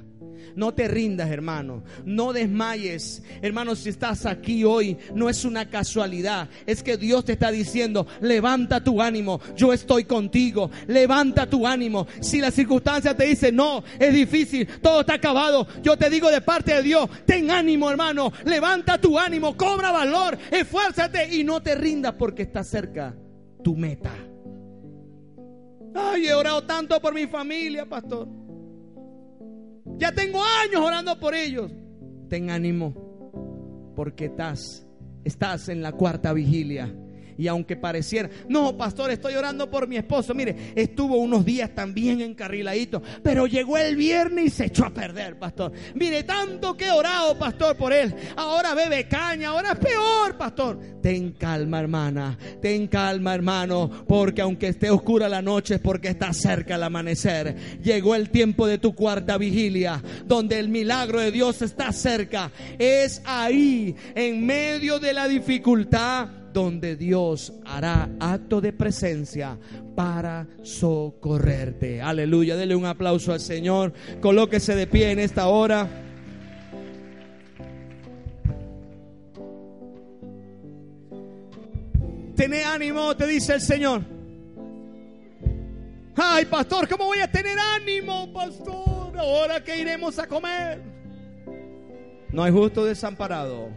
No 0.55 0.73
te 0.73 0.87
rindas, 0.87 1.29
hermano. 1.29 1.83
No 2.05 2.33
desmayes. 2.33 3.23
Hermano, 3.41 3.75
si 3.75 3.89
estás 3.89 4.25
aquí 4.25 4.63
hoy, 4.63 4.97
no 5.13 5.29
es 5.29 5.45
una 5.45 5.69
casualidad. 5.69 6.49
Es 6.65 6.83
que 6.83 6.97
Dios 6.97 7.25
te 7.25 7.33
está 7.33 7.51
diciendo, 7.51 8.07
levanta 8.21 8.83
tu 8.83 9.01
ánimo. 9.01 9.39
Yo 9.55 9.73
estoy 9.73 10.05
contigo. 10.05 10.71
Levanta 10.87 11.49
tu 11.49 11.67
ánimo. 11.67 12.07
Si 12.19 12.39
la 12.39 12.51
circunstancia 12.51 13.15
te 13.15 13.25
dice, 13.25 13.51
no, 13.51 13.83
es 13.99 14.13
difícil, 14.13 14.67
todo 14.81 15.01
está 15.01 15.15
acabado. 15.15 15.67
Yo 15.81 15.97
te 15.97 16.09
digo 16.09 16.29
de 16.29 16.41
parte 16.41 16.73
de 16.73 16.83
Dios, 16.83 17.09
ten 17.25 17.51
ánimo, 17.51 17.89
hermano. 17.89 18.31
Levanta 18.45 18.99
tu 18.99 19.17
ánimo, 19.17 19.55
cobra 19.55 19.91
valor, 19.91 20.37
esfuérzate 20.51 21.35
y 21.35 21.43
no 21.43 21.61
te 21.61 21.75
rindas 21.75 22.13
porque 22.13 22.43
está 22.43 22.63
cerca 22.63 23.15
tu 23.63 23.75
meta. 23.75 24.11
Ay, 25.95 26.27
he 26.27 26.33
orado 26.33 26.63
tanto 26.63 26.99
por 26.99 27.13
mi 27.13 27.27
familia, 27.27 27.85
pastor. 27.85 28.27
Ya 29.97 30.11
tengo 30.11 30.43
años 30.43 30.81
orando 30.81 31.19
por 31.19 31.33
ellos. 31.33 31.71
Ten 32.29 32.49
ánimo, 32.49 32.93
porque 33.95 34.25
estás, 34.25 34.85
estás 35.23 35.69
en 35.69 35.81
la 35.81 35.91
cuarta 35.91 36.33
vigilia. 36.33 36.93
Y 37.37 37.47
aunque 37.47 37.75
pareciera, 37.75 38.29
no, 38.49 38.75
pastor, 38.77 39.11
estoy 39.11 39.35
orando 39.35 39.69
por 39.69 39.87
mi 39.87 39.97
esposo. 39.97 40.33
Mire, 40.33 40.73
estuvo 40.75 41.17
unos 41.17 41.45
días 41.45 41.73
también 41.73 42.21
encarriladito, 42.21 43.01
pero 43.23 43.45
llegó 43.47 43.77
el 43.77 43.95
viernes 43.95 44.45
y 44.45 44.49
se 44.49 44.65
echó 44.65 44.85
a 44.85 44.93
perder, 44.93 45.37
pastor. 45.37 45.71
Mire, 45.95 46.23
tanto 46.23 46.75
que 46.75 46.87
he 46.87 46.91
orado, 46.91 47.37
pastor, 47.37 47.75
por 47.75 47.93
él. 47.93 48.13
Ahora 48.35 48.73
bebe 48.73 49.07
caña, 49.07 49.49
ahora 49.49 49.73
es 49.73 49.79
peor, 49.79 50.37
pastor. 50.37 50.79
Ten 51.01 51.31
calma, 51.31 51.79
hermana. 51.79 52.37
Ten 52.61 52.87
calma, 52.87 53.35
hermano, 53.35 53.89
porque 54.07 54.41
aunque 54.41 54.67
esté 54.69 54.89
oscura 54.89 55.29
la 55.29 55.41
noche 55.41 55.75
es 55.75 55.81
porque 55.81 56.09
está 56.09 56.33
cerca 56.33 56.75
el 56.75 56.83
amanecer. 56.83 57.55
Llegó 57.83 58.15
el 58.15 58.29
tiempo 58.29 58.67
de 58.67 58.77
tu 58.77 58.95
cuarta 58.95 59.37
vigilia, 59.37 60.01
donde 60.25 60.59
el 60.59 60.69
milagro 60.69 61.19
de 61.19 61.31
Dios 61.31 61.61
está 61.61 61.91
cerca. 61.91 62.51
Es 62.79 63.21
ahí, 63.25 63.95
en 64.15 64.45
medio 64.45 64.99
de 64.99 65.13
la 65.13 65.27
dificultad 65.27 66.29
donde 66.53 66.95
Dios 66.95 67.53
hará 67.65 68.09
acto 68.19 68.61
de 68.61 68.73
presencia 68.73 69.57
para 69.95 70.47
socorrerte. 70.63 72.01
Aleluya, 72.01 72.55
dele 72.55 72.75
un 72.75 72.85
aplauso 72.85 73.33
al 73.33 73.39
Señor. 73.39 73.93
Colóquese 74.21 74.75
de 74.75 74.87
pie 74.87 75.11
en 75.11 75.19
esta 75.19 75.47
hora. 75.47 75.87
Tené 82.35 82.63
ánimo, 82.63 83.15
te 83.15 83.25
dice 83.25 83.55
el 83.55 83.61
Señor. 83.61 84.01
Ay, 86.15 86.45
pastor, 86.45 86.87
¿cómo 86.87 87.05
voy 87.05 87.19
a 87.19 87.31
tener 87.31 87.57
ánimo, 87.75 88.31
pastor? 88.33 89.17
Ahora 89.17 89.63
que 89.63 89.79
iremos 89.79 90.17
a 90.19 90.27
comer. 90.27 90.96
No 92.31 92.43
hay 92.43 92.51
justo 92.51 92.85
desamparado 92.85 93.69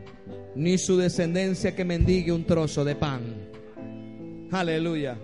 ni 0.55 0.79
su 0.79 0.97
descendencia 0.97 1.75
que 1.75 1.85
mendigue 1.85 2.33
un 2.33 2.45
trozo 2.45 2.85
de 2.85 2.97
pan. 2.97 3.23
Aleluya. 4.51 5.17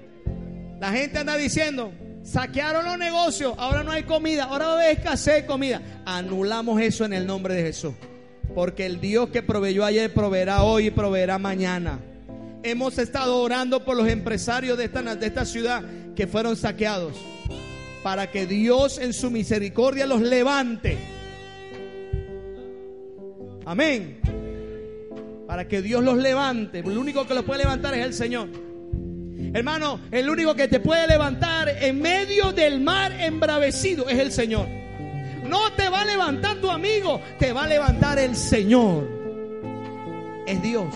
La 0.80 0.92
gente 0.92 1.18
anda 1.18 1.36
diciendo, 1.36 1.92
saquearon 2.22 2.84
los 2.84 2.98
negocios, 2.98 3.54
ahora 3.58 3.82
no 3.82 3.90
hay 3.90 4.04
comida, 4.04 4.44
ahora 4.44 4.66
va 4.66 4.72
a 4.72 4.74
haber 4.76 4.98
escasez 4.98 5.42
de 5.42 5.46
comida. 5.46 5.82
Anulamos 6.04 6.80
eso 6.80 7.04
en 7.04 7.12
el 7.12 7.26
nombre 7.26 7.54
de 7.54 7.62
Jesús. 7.62 7.94
Porque 8.54 8.86
el 8.86 9.00
Dios 9.00 9.30
que 9.30 9.42
proveyó 9.42 9.84
ayer 9.84 10.12
proveerá 10.12 10.62
hoy 10.62 10.86
y 10.86 10.90
proveerá 10.90 11.38
mañana. 11.38 11.98
Hemos 12.62 12.98
estado 12.98 13.38
orando 13.38 13.84
por 13.84 13.96
los 13.96 14.08
empresarios 14.08 14.78
de 14.78 14.84
esta, 14.84 15.02
de 15.14 15.26
esta 15.26 15.44
ciudad 15.44 15.82
que 16.14 16.26
fueron 16.26 16.56
saqueados. 16.56 17.14
Para 18.02 18.30
que 18.30 18.46
Dios 18.46 18.98
en 18.98 19.12
su 19.12 19.30
misericordia 19.30 20.06
los 20.06 20.20
levante. 20.20 21.15
Amén 23.66 24.20
para 25.46 25.68
que 25.68 25.80
Dios 25.80 26.02
los 26.02 26.18
levante. 26.18 26.80
El 26.80 26.98
único 26.98 27.26
que 27.26 27.34
los 27.34 27.44
puede 27.44 27.62
levantar 27.62 27.94
es 27.94 28.04
el 28.04 28.12
Señor. 28.12 28.48
Hermano, 29.54 30.00
el 30.10 30.28
único 30.28 30.54
que 30.54 30.68
te 30.68 30.80
puede 30.80 31.06
levantar 31.06 31.68
en 31.68 32.00
medio 32.00 32.52
del 32.52 32.80
mar 32.80 33.12
embravecido 33.12 34.08
es 34.08 34.18
el 34.18 34.32
Señor. 34.32 34.66
No 35.48 35.72
te 35.72 35.88
va 35.88 36.00
a 36.00 36.04
levantar 36.04 36.56
tu 36.56 36.70
amigo, 36.70 37.20
te 37.38 37.52
va 37.52 37.64
a 37.64 37.66
levantar 37.68 38.18
el 38.18 38.34
Señor. 38.36 39.08
Es 40.46 40.60
Dios. 40.62 40.94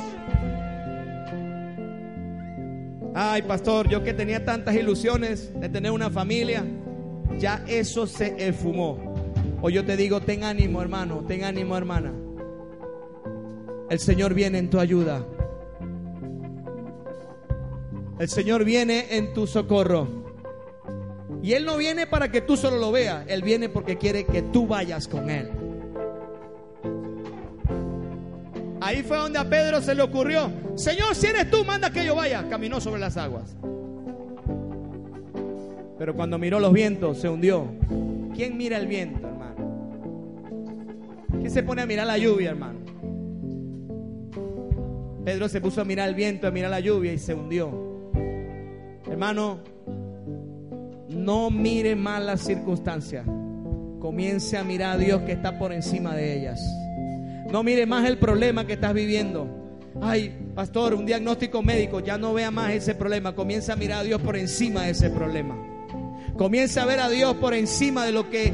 Ay, 3.15 3.43
pastor, 3.43 3.89
yo 3.89 4.05
que 4.05 4.13
tenía 4.15 4.45
tantas 4.45 4.75
ilusiones 4.75 5.53
de 5.59 5.69
tener 5.69 5.91
una 5.91 6.11
familia, 6.11 6.65
ya 7.39 7.65
eso 7.67 8.07
se 8.07 8.35
esfumó. 8.39 9.15
O 9.63 9.71
yo 9.71 9.85
te 9.85 9.97
digo, 9.97 10.21
ten 10.21 10.45
ánimo, 10.45 10.81
hermano, 10.83 11.25
ten 11.27 11.45
ánimo, 11.45 11.77
hermana. 11.77 12.13
El 13.91 13.99
Señor 13.99 14.35
viene 14.35 14.59
en 14.59 14.71
tu 14.71 14.79
ayuda. 14.79 15.27
El 18.21 18.29
Señor 18.29 18.65
viene 18.65 19.17
en 19.17 19.35
tu 19.35 19.49
socorro. 19.49 20.07
Y 21.43 21.55
Él 21.55 21.65
no 21.65 21.77
viene 21.77 22.07
para 22.07 22.31
que 22.31 22.41
tú 22.41 22.57
solo 22.57 22.79
lo 22.79 22.93
veas. 22.93 23.25
Él 23.27 23.43
viene 23.43 23.69
porque 23.69 23.99
quiere 23.99 24.25
que 24.27 24.43
tú 24.43 24.69
vayas 24.69 25.09
con 25.09 25.29
Él. 25.29 25.51
Ahí 28.81 29.03
fue 29.03 29.17
donde 29.17 29.41
a 29.41 29.51
Pedro 29.51 29.83
se 29.83 29.95
le 29.95 30.03
ocurrió, 30.03 30.51
Señor, 30.77 31.15
si 31.15 31.27
eres 31.27 31.51
tú, 31.51 31.65
manda 31.65 31.91
que 31.91 32.05
yo 32.05 32.15
vaya. 32.15 32.49
Caminó 32.49 32.81
sobre 32.81 33.01
las 33.01 33.17
aguas. 33.17 33.57
Pero 35.99 36.15
cuando 36.15 36.39
miró 36.39 36.61
los 36.61 36.73
vientos, 36.73 37.19
se 37.19 37.29
hundió. 37.29 37.67
¿Quién 38.37 38.57
mira 38.57 38.79
el 38.79 38.87
viento, 38.87 39.27
hermano? 39.27 39.57
¿Quién 41.33 41.51
se 41.51 41.65
pone 41.65 41.83
a 41.83 41.87
mirar 41.87 42.07
la 42.07 42.19
lluvia, 42.19 42.51
hermano? 42.51 42.79
Pedro 45.25 45.49
se 45.49 45.61
puso 45.61 45.81
a 45.81 45.85
mirar 45.85 46.09
el 46.09 46.15
viento, 46.15 46.47
a 46.47 46.51
mirar 46.51 46.71
la 46.71 46.81
lluvia 46.81 47.13
y 47.13 47.19
se 47.19 47.35
hundió. 47.35 47.91
Hermano, 49.11 49.59
no 51.09 51.51
mire 51.51 51.97
más 51.97 52.23
las 52.23 52.41
circunstancias. 52.41 53.27
Comience 53.99 54.57
a 54.57 54.65
mirar 54.65 54.97
a 54.97 54.99
Dios 54.99 55.23
que 55.23 55.33
está 55.33 55.59
por 55.59 55.73
encima 55.73 56.15
de 56.15 56.39
ellas. 56.39 56.61
No 57.51 57.63
mire 57.63 57.85
más 57.85 58.09
el 58.09 58.19
problema 58.19 58.67
que 58.67 58.75
estás 58.75 58.95
viviendo. 58.95 59.47
Ay, 60.01 60.35
pastor, 60.55 60.95
un 60.95 61.05
diagnóstico 61.05 61.63
médico, 61.63 62.01
ya 62.01 62.17
no 62.17 62.33
vea 62.33 62.51
más 62.51 62.73
ese 62.73 62.95
problema. 62.95 63.35
Comienza 63.35 63.75
a 63.75 63.77
mirar 63.77 64.01
a 64.01 64.05
Dios 64.05 64.21
por 64.23 64.37
encima 64.37 64.85
de 64.85 64.91
ese 64.91 65.11
problema. 65.11 65.57
Comienza 66.39 66.83
a 66.83 66.87
ver 66.87 67.01
a 67.01 67.11
Dios 67.11 67.35
por 67.37 67.53
encima 67.53 68.07
de 68.07 68.13
lo 68.13 68.31
que 68.31 68.53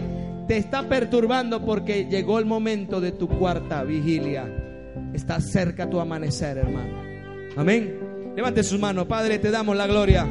te 0.49 0.57
está 0.57 0.89
perturbando 0.89 1.65
porque 1.65 2.07
llegó 2.07 2.39
el 2.39 2.47
momento 2.47 3.01
de 3.01 3.13
tu 3.13 3.29
cuarta 3.29 3.85
vigilia. 3.85 4.66
Está 5.13 5.41
cerca 5.41 5.89
tu 5.89 6.01
amanecer, 6.01 6.59
hermano. 6.59 7.03
Amén. 7.57 8.33
Levante 8.37 8.63
sus 8.63 8.79
manos, 8.79 9.07
Padre, 9.07 9.39
te 9.39 9.51
damos 9.51 9.77
la 9.77 9.87
gloria. 9.87 10.27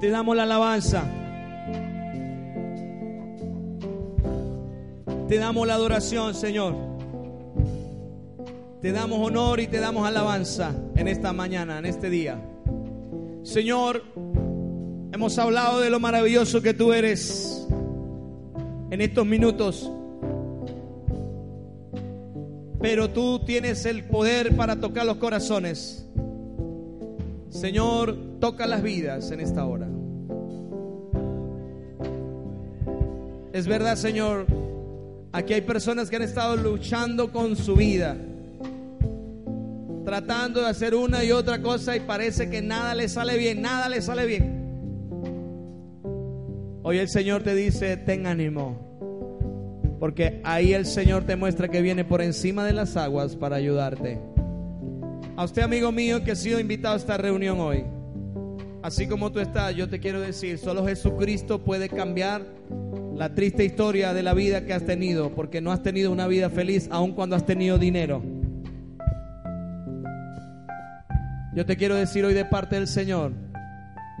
Te 0.00 0.10
damos 0.10 0.36
la 0.36 0.42
alabanza. 0.44 1.04
Te 5.28 5.38
damos 5.38 5.66
la 5.66 5.74
adoración, 5.74 6.34
Señor. 6.34 6.74
Te 8.80 8.92
damos 8.92 9.18
honor 9.26 9.60
y 9.60 9.66
te 9.66 9.80
damos 9.80 10.06
alabanza 10.06 10.72
en 10.96 11.08
esta 11.08 11.32
mañana, 11.32 11.78
en 11.78 11.86
este 11.86 12.10
día. 12.10 12.40
Señor, 13.42 14.02
hemos 15.12 15.38
hablado 15.38 15.80
de 15.80 15.90
lo 15.90 16.00
maravilloso 16.00 16.62
que 16.62 16.74
tú 16.74 16.92
eres 16.92 17.66
en 18.90 19.00
estos 19.00 19.26
minutos. 19.26 19.90
Pero 22.80 23.10
tú 23.10 23.40
tienes 23.44 23.84
el 23.86 24.04
poder 24.04 24.54
para 24.56 24.76
tocar 24.76 25.04
los 25.04 25.16
corazones. 25.16 26.06
Señor, 27.50 28.16
toca 28.40 28.66
las 28.66 28.82
vidas 28.82 29.30
en 29.30 29.40
esta 29.40 29.64
hora. 29.64 29.88
Es 33.52 33.66
verdad, 33.66 33.96
Señor, 33.96 34.46
aquí 35.32 35.54
hay 35.54 35.62
personas 35.62 36.08
que 36.08 36.16
han 36.16 36.22
estado 36.22 36.56
luchando 36.56 37.32
con 37.32 37.56
su 37.56 37.74
vida, 37.74 38.16
tratando 40.04 40.60
de 40.60 40.68
hacer 40.68 40.94
una 40.94 41.24
y 41.24 41.32
otra 41.32 41.60
cosa 41.60 41.96
y 41.96 42.00
parece 42.00 42.48
que 42.48 42.62
nada 42.62 42.94
le 42.94 43.08
sale 43.08 43.36
bien, 43.36 43.60
nada 43.60 43.88
le 43.88 44.02
sale 44.02 44.26
bien. 44.26 44.58
Hoy 46.84 46.98
el 46.98 47.08
Señor 47.08 47.42
te 47.42 47.54
dice, 47.54 47.96
ten 47.96 48.26
ánimo, 48.26 48.87
porque 49.98 50.40
ahí 50.44 50.72
el 50.72 50.86
Señor 50.86 51.24
te 51.24 51.36
muestra 51.36 51.68
que 51.68 51.82
viene 51.82 52.04
por 52.04 52.22
encima 52.22 52.64
de 52.64 52.72
las 52.72 52.96
aguas 52.96 53.36
para 53.36 53.56
ayudarte. 53.56 54.18
A 55.36 55.44
usted, 55.44 55.62
amigo 55.62 55.92
mío, 55.92 56.22
que 56.24 56.32
ha 56.32 56.36
sido 56.36 56.60
invitado 56.60 56.94
a 56.94 56.98
esta 56.98 57.16
reunión 57.16 57.60
hoy, 57.60 57.84
así 58.82 59.06
como 59.06 59.30
tú 59.32 59.40
estás, 59.40 59.74
yo 59.74 59.88
te 59.88 60.00
quiero 60.00 60.20
decir, 60.20 60.58
solo 60.58 60.86
Jesucristo 60.86 61.64
puede 61.64 61.88
cambiar 61.88 62.42
la 63.14 63.34
triste 63.34 63.64
historia 63.64 64.14
de 64.14 64.22
la 64.22 64.34
vida 64.34 64.64
que 64.64 64.72
has 64.72 64.84
tenido, 64.84 65.34
porque 65.34 65.60
no 65.60 65.72
has 65.72 65.82
tenido 65.82 66.12
una 66.12 66.26
vida 66.26 66.50
feliz 66.50 66.88
aun 66.90 67.12
cuando 67.12 67.34
has 67.36 67.44
tenido 67.44 67.78
dinero. 67.78 68.22
Yo 71.54 71.66
te 71.66 71.76
quiero 71.76 71.96
decir 71.96 72.24
hoy 72.24 72.34
de 72.34 72.44
parte 72.44 72.76
del 72.76 72.86
Señor, 72.86 73.32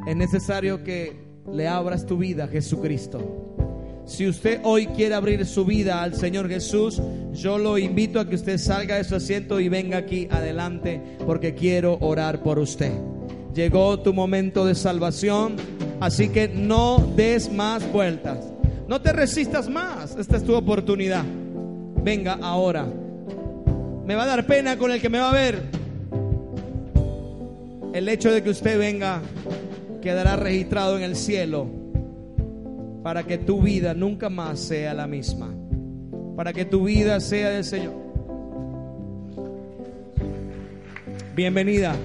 es 0.08 0.16
necesario 0.16 0.82
que 0.82 1.16
le 1.52 1.68
abras 1.68 2.06
tu 2.06 2.18
vida 2.18 2.44
a 2.44 2.48
Jesucristo. 2.48 3.67
Si 4.08 4.26
usted 4.26 4.60
hoy 4.64 4.86
quiere 4.86 5.14
abrir 5.14 5.44
su 5.44 5.66
vida 5.66 6.02
al 6.02 6.14
Señor 6.14 6.48
Jesús, 6.48 7.00
yo 7.34 7.58
lo 7.58 7.76
invito 7.76 8.18
a 8.18 8.26
que 8.26 8.36
usted 8.36 8.56
salga 8.56 8.96
de 8.96 9.04
su 9.04 9.14
asiento 9.14 9.60
y 9.60 9.68
venga 9.68 9.98
aquí 9.98 10.26
adelante 10.30 11.02
porque 11.26 11.54
quiero 11.54 11.98
orar 12.00 12.42
por 12.42 12.58
usted. 12.58 12.90
Llegó 13.54 14.00
tu 14.00 14.14
momento 14.14 14.64
de 14.64 14.74
salvación, 14.74 15.56
así 16.00 16.30
que 16.30 16.48
no 16.48 17.06
des 17.16 17.52
más 17.52 17.92
vueltas. 17.92 18.38
No 18.88 19.02
te 19.02 19.12
resistas 19.12 19.68
más. 19.68 20.16
Esta 20.16 20.38
es 20.38 20.44
tu 20.44 20.54
oportunidad. 20.54 21.24
Venga 22.02 22.38
ahora. 22.40 22.86
Me 24.06 24.14
va 24.14 24.22
a 24.22 24.26
dar 24.26 24.46
pena 24.46 24.78
con 24.78 24.90
el 24.90 25.02
que 25.02 25.10
me 25.10 25.18
va 25.18 25.28
a 25.28 25.34
ver. 25.34 25.64
El 27.92 28.08
hecho 28.08 28.32
de 28.32 28.42
que 28.42 28.50
usted 28.50 28.78
venga 28.78 29.20
quedará 30.00 30.36
registrado 30.36 30.96
en 30.96 31.02
el 31.02 31.14
cielo 31.14 31.77
para 33.08 33.22
que 33.22 33.38
tu 33.38 33.62
vida 33.62 33.94
nunca 33.94 34.28
más 34.28 34.60
sea 34.60 34.92
la 34.92 35.06
misma, 35.06 35.50
para 36.36 36.52
que 36.52 36.66
tu 36.66 36.84
vida 36.84 37.18
sea 37.20 37.48
del 37.48 37.64
Señor. 37.64 37.94
Bienvenida. 41.34 41.96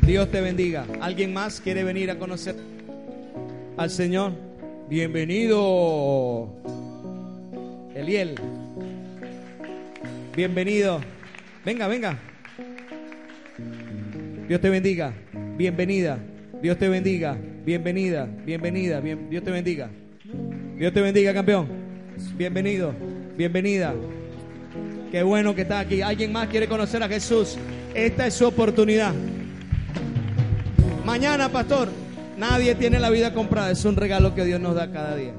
Dios 0.00 0.30
te 0.30 0.40
bendiga. 0.40 0.86
¿Alguien 1.02 1.34
más 1.34 1.60
quiere 1.60 1.84
venir 1.84 2.10
a 2.10 2.18
conocer 2.18 2.56
al 3.76 3.90
Señor? 3.90 4.32
Bienvenido. 4.88 6.48
Eliel. 7.94 8.36
Bienvenido. 10.34 11.00
Venga, 11.66 11.86
venga. 11.86 12.18
Dios 14.48 14.58
te 14.58 14.70
bendiga. 14.70 15.12
Bienvenida. 15.58 16.18
Dios 16.62 16.78
te 16.78 16.88
bendiga. 16.88 17.36
Bienvenida, 17.64 18.26
bienvenida, 18.46 19.00
bien, 19.00 19.28
Dios 19.28 19.44
te 19.44 19.50
bendiga. 19.50 19.90
Dios 20.78 20.92
te 20.94 21.00
bendiga, 21.02 21.34
campeón. 21.34 21.68
Bienvenido, 22.38 22.94
bienvenida. 23.36 23.94
Qué 25.10 25.22
bueno 25.22 25.54
que 25.54 25.62
está 25.62 25.80
aquí. 25.80 26.00
¿Alguien 26.00 26.32
más 26.32 26.48
quiere 26.48 26.68
conocer 26.68 27.02
a 27.02 27.08
Jesús? 27.08 27.58
Esta 27.94 28.26
es 28.26 28.34
su 28.34 28.46
oportunidad. 28.46 29.12
Mañana, 31.04 31.50
pastor, 31.50 31.90
nadie 32.38 32.74
tiene 32.76 32.98
la 32.98 33.10
vida 33.10 33.34
comprada. 33.34 33.70
Es 33.70 33.84
un 33.84 33.96
regalo 33.96 34.34
que 34.34 34.44
Dios 34.46 34.58
nos 34.58 34.74
da 34.74 34.90
cada 34.90 35.16
día. 35.16 35.34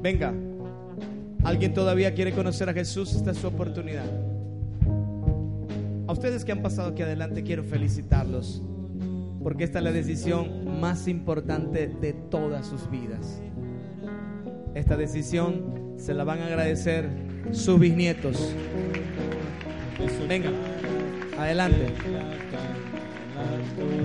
Venga. 0.00 0.32
¿Alguien 1.42 1.74
todavía 1.74 2.14
quiere 2.14 2.32
conocer 2.32 2.70
a 2.70 2.72
Jesús? 2.72 3.14
Esta 3.14 3.32
es 3.32 3.36
su 3.36 3.48
oportunidad. 3.48 4.06
A 6.06 6.12
ustedes 6.12 6.42
que 6.42 6.52
han 6.52 6.62
pasado 6.62 6.88
aquí 6.88 7.02
adelante, 7.02 7.42
quiero 7.42 7.64
felicitarlos 7.64 8.62
porque 9.44 9.64
esta 9.64 9.78
es 9.78 9.84
la 9.84 9.92
decisión 9.92 10.80
más 10.80 11.06
importante 11.06 11.86
de 11.86 12.14
todas 12.14 12.66
sus 12.66 12.90
vidas. 12.90 13.42
Esta 14.74 14.96
decisión 14.96 15.92
se 15.98 16.14
la 16.14 16.24
van 16.24 16.40
a 16.40 16.46
agradecer 16.46 17.10
sus 17.52 17.78
bisnietos. 17.78 18.54
Venga, 20.26 20.48
adelante. 21.38 21.92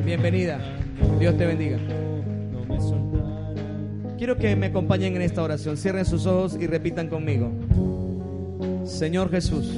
Bienvenida. 0.04 0.60
Dios 1.20 1.38
te 1.38 1.46
bendiga. 1.46 1.80
Quiero 4.18 4.36
que 4.36 4.58
me 4.58 4.66
acompañen 4.66 5.16
en 5.16 5.22
esta 5.22 5.42
oración. 5.42 5.78
Cierren 5.78 6.06
sus 6.06 6.26
ojos 6.26 6.58
y 6.60 6.68
repitan 6.68 7.08
conmigo. 7.08 7.50
Señor 8.84 9.32
Jesús, 9.32 9.74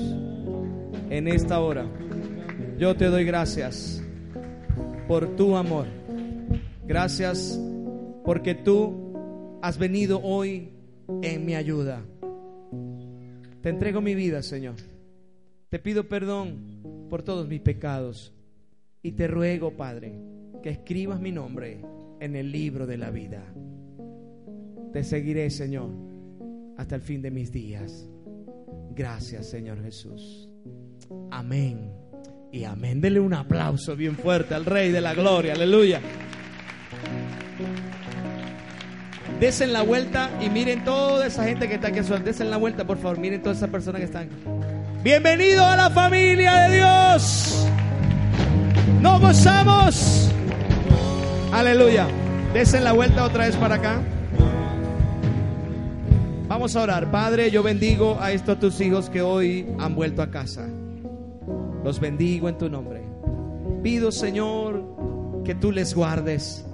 en 1.12 1.28
esta 1.28 1.60
hora, 1.60 1.86
yo 2.80 2.96
te 2.96 3.06
doy 3.06 3.26
gracias 3.26 4.01
por 5.12 5.36
tu 5.36 5.58
amor. 5.58 5.88
Gracias 6.88 7.60
porque 8.24 8.56
tú 8.56 9.60
has 9.62 9.78
venido 9.78 10.22
hoy 10.22 10.70
en 11.22 11.46
mi 11.46 11.54
ayuda. 11.54 12.02
Te 13.62 13.68
entrego 13.68 14.00
mi 14.00 14.16
vida, 14.16 14.42
Señor. 14.42 14.76
Te 15.68 15.80
pido 15.80 16.08
perdón 16.08 17.08
por 17.10 17.24
todos 17.24 17.50
mis 17.50 17.60
pecados 17.60 18.32
y 19.04 19.12
te 19.12 19.28
ruego, 19.28 19.76
Padre, 19.76 20.14
que 20.64 20.70
escribas 20.70 21.20
mi 21.20 21.34
nombre 21.34 21.82
en 22.22 22.38
el 22.38 22.50
libro 22.50 22.88
de 22.88 22.98
la 22.98 23.12
vida. 23.12 23.44
Te 24.94 25.04
seguiré, 25.04 25.50
Señor, 25.50 25.90
hasta 26.78 26.96
el 26.96 27.02
fin 27.02 27.22
de 27.22 27.32
mis 27.32 27.52
días. 27.52 28.08
Gracias, 28.96 29.50
Señor 29.50 29.84
Jesús. 29.84 30.50
Amén 31.32 32.01
y 32.52 32.66
amén. 32.66 33.02
Dele 33.02 33.20
un 33.20 33.34
aplauso 33.34 33.96
bien 33.96 34.18
fuerte 34.18 34.54
al 34.54 34.66
Rey 34.66 34.92
de 34.92 35.02
la 35.02 35.14
Gloria. 35.14 35.54
Aleluya. 35.54 36.02
Desen 39.40 39.74
la 39.74 39.82
vuelta 39.82 40.30
y 40.40 40.50
miren 40.50 40.84
toda 40.84 41.26
esa 41.26 41.46
gente 41.46 41.68
que 41.68 41.76
está 41.76 41.88
aquí. 41.88 42.00
Desen 42.24 42.52
la 42.52 42.58
vuelta, 42.58 42.86
por 42.86 42.98
favor. 42.98 43.18
Miren 43.18 43.42
todas 43.42 43.58
esas 43.58 43.70
personas 43.70 44.00
que 44.00 44.06
están. 44.06 44.30
Bienvenido 45.04 45.66
a 45.66 45.76
la 45.76 45.90
familia 45.90 46.54
de 46.68 46.78
Dios. 46.78 47.68
Nos 49.02 49.20
gozamos. 49.20 50.30
Aleluya. 51.52 52.08
Desen 52.54 52.84
la 52.84 52.92
vuelta 52.92 53.24
otra 53.26 53.46
vez 53.46 53.56
para 53.56 53.76
acá. 53.76 54.02
Vamos 56.48 56.76
a 56.76 56.82
orar. 56.82 57.10
Padre, 57.10 57.50
yo 57.50 57.64
bendigo 57.64 58.18
a 58.20 58.34
estos 58.34 58.60
tus 58.60 58.82
hijos 58.82 59.10
que 59.10 59.22
hoy 59.22 59.66
han 59.80 59.96
vuelto 59.96 60.22
a 60.22 60.30
casa. 60.30 60.68
Los 61.84 62.00
bendigo 62.00 62.48
en 62.50 62.58
tu 62.58 62.70
nombre. 62.70 63.02
Pido, 63.84 64.12
Señor, 64.12 64.84
que 65.44 65.56
tú 65.56 65.72
les 65.72 65.94
guardes. 65.94 66.66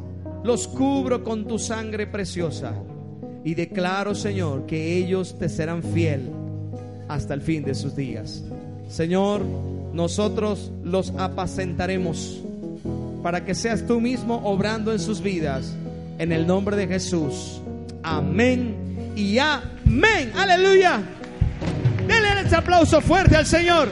Los 0.43 0.67
cubro 0.67 1.23
con 1.23 1.47
tu 1.47 1.57
sangre 1.57 2.07
preciosa. 2.07 2.73
Y 3.43 3.55
declaro, 3.55 4.13
Señor, 4.13 4.65
que 4.65 4.97
ellos 4.97 5.37
te 5.39 5.47
serán 5.47 5.81
fiel 5.81 6.29
hasta 7.07 7.33
el 7.33 7.41
fin 7.41 7.63
de 7.63 7.75
sus 7.75 7.95
días. 7.95 8.43
Señor, 8.89 9.43
nosotros 9.93 10.71
los 10.83 11.13
apacentaremos 11.17 12.41
para 13.23 13.45
que 13.45 13.55
seas 13.55 13.85
tú 13.85 13.99
mismo 13.99 14.41
obrando 14.43 14.91
en 14.91 14.99
sus 14.99 15.21
vidas. 15.21 15.75
En 16.19 16.31
el 16.31 16.47
nombre 16.47 16.75
de 16.75 16.87
Jesús. 16.87 17.61
Amén 18.03 19.13
y 19.15 19.37
amén. 19.37 20.31
Aleluya. 20.35 21.01
Denle 22.07 22.41
ese 22.45 22.55
aplauso 22.55 23.01
fuerte 23.01 23.35
al 23.35 23.45
Señor. 23.45 23.89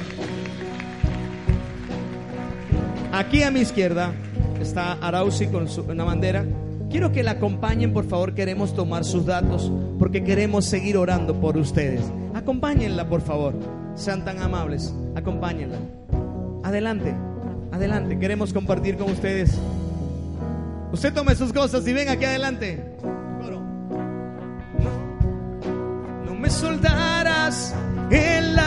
Aquí 3.15 3.43
a 3.43 3.49
mi 3.49 3.61
izquierda 3.61 4.11
está 4.59 4.91
Arausi 4.99 5.47
con 5.47 5.69
una 5.87 6.03
bandera. 6.03 6.43
Quiero 6.89 7.13
que 7.13 7.23
la 7.23 7.31
acompañen, 7.31 7.93
por 7.93 8.03
favor. 8.03 8.35
Queremos 8.35 8.75
tomar 8.75 9.05
sus 9.05 9.25
datos 9.25 9.71
porque 9.97 10.21
queremos 10.21 10.65
seguir 10.65 10.97
orando 10.97 11.39
por 11.39 11.55
ustedes. 11.55 12.01
Acompáñenla, 12.33 13.07
por 13.07 13.21
favor. 13.21 13.53
Sean 13.95 14.25
tan 14.25 14.41
amables. 14.41 14.93
Acompáñenla. 15.15 15.77
Adelante, 16.65 17.15
adelante. 17.71 18.19
Queremos 18.19 18.51
compartir 18.51 18.97
con 18.97 19.09
ustedes. 19.09 19.57
Usted 20.91 21.13
tome 21.13 21.35
sus 21.35 21.53
cosas 21.53 21.87
y 21.87 21.93
ven 21.93 22.09
aquí 22.09 22.25
adelante. 22.25 22.83
No 26.25 26.35
me 26.35 26.49
soltarás 26.49 27.73
en 28.11 28.55
la 28.55 28.63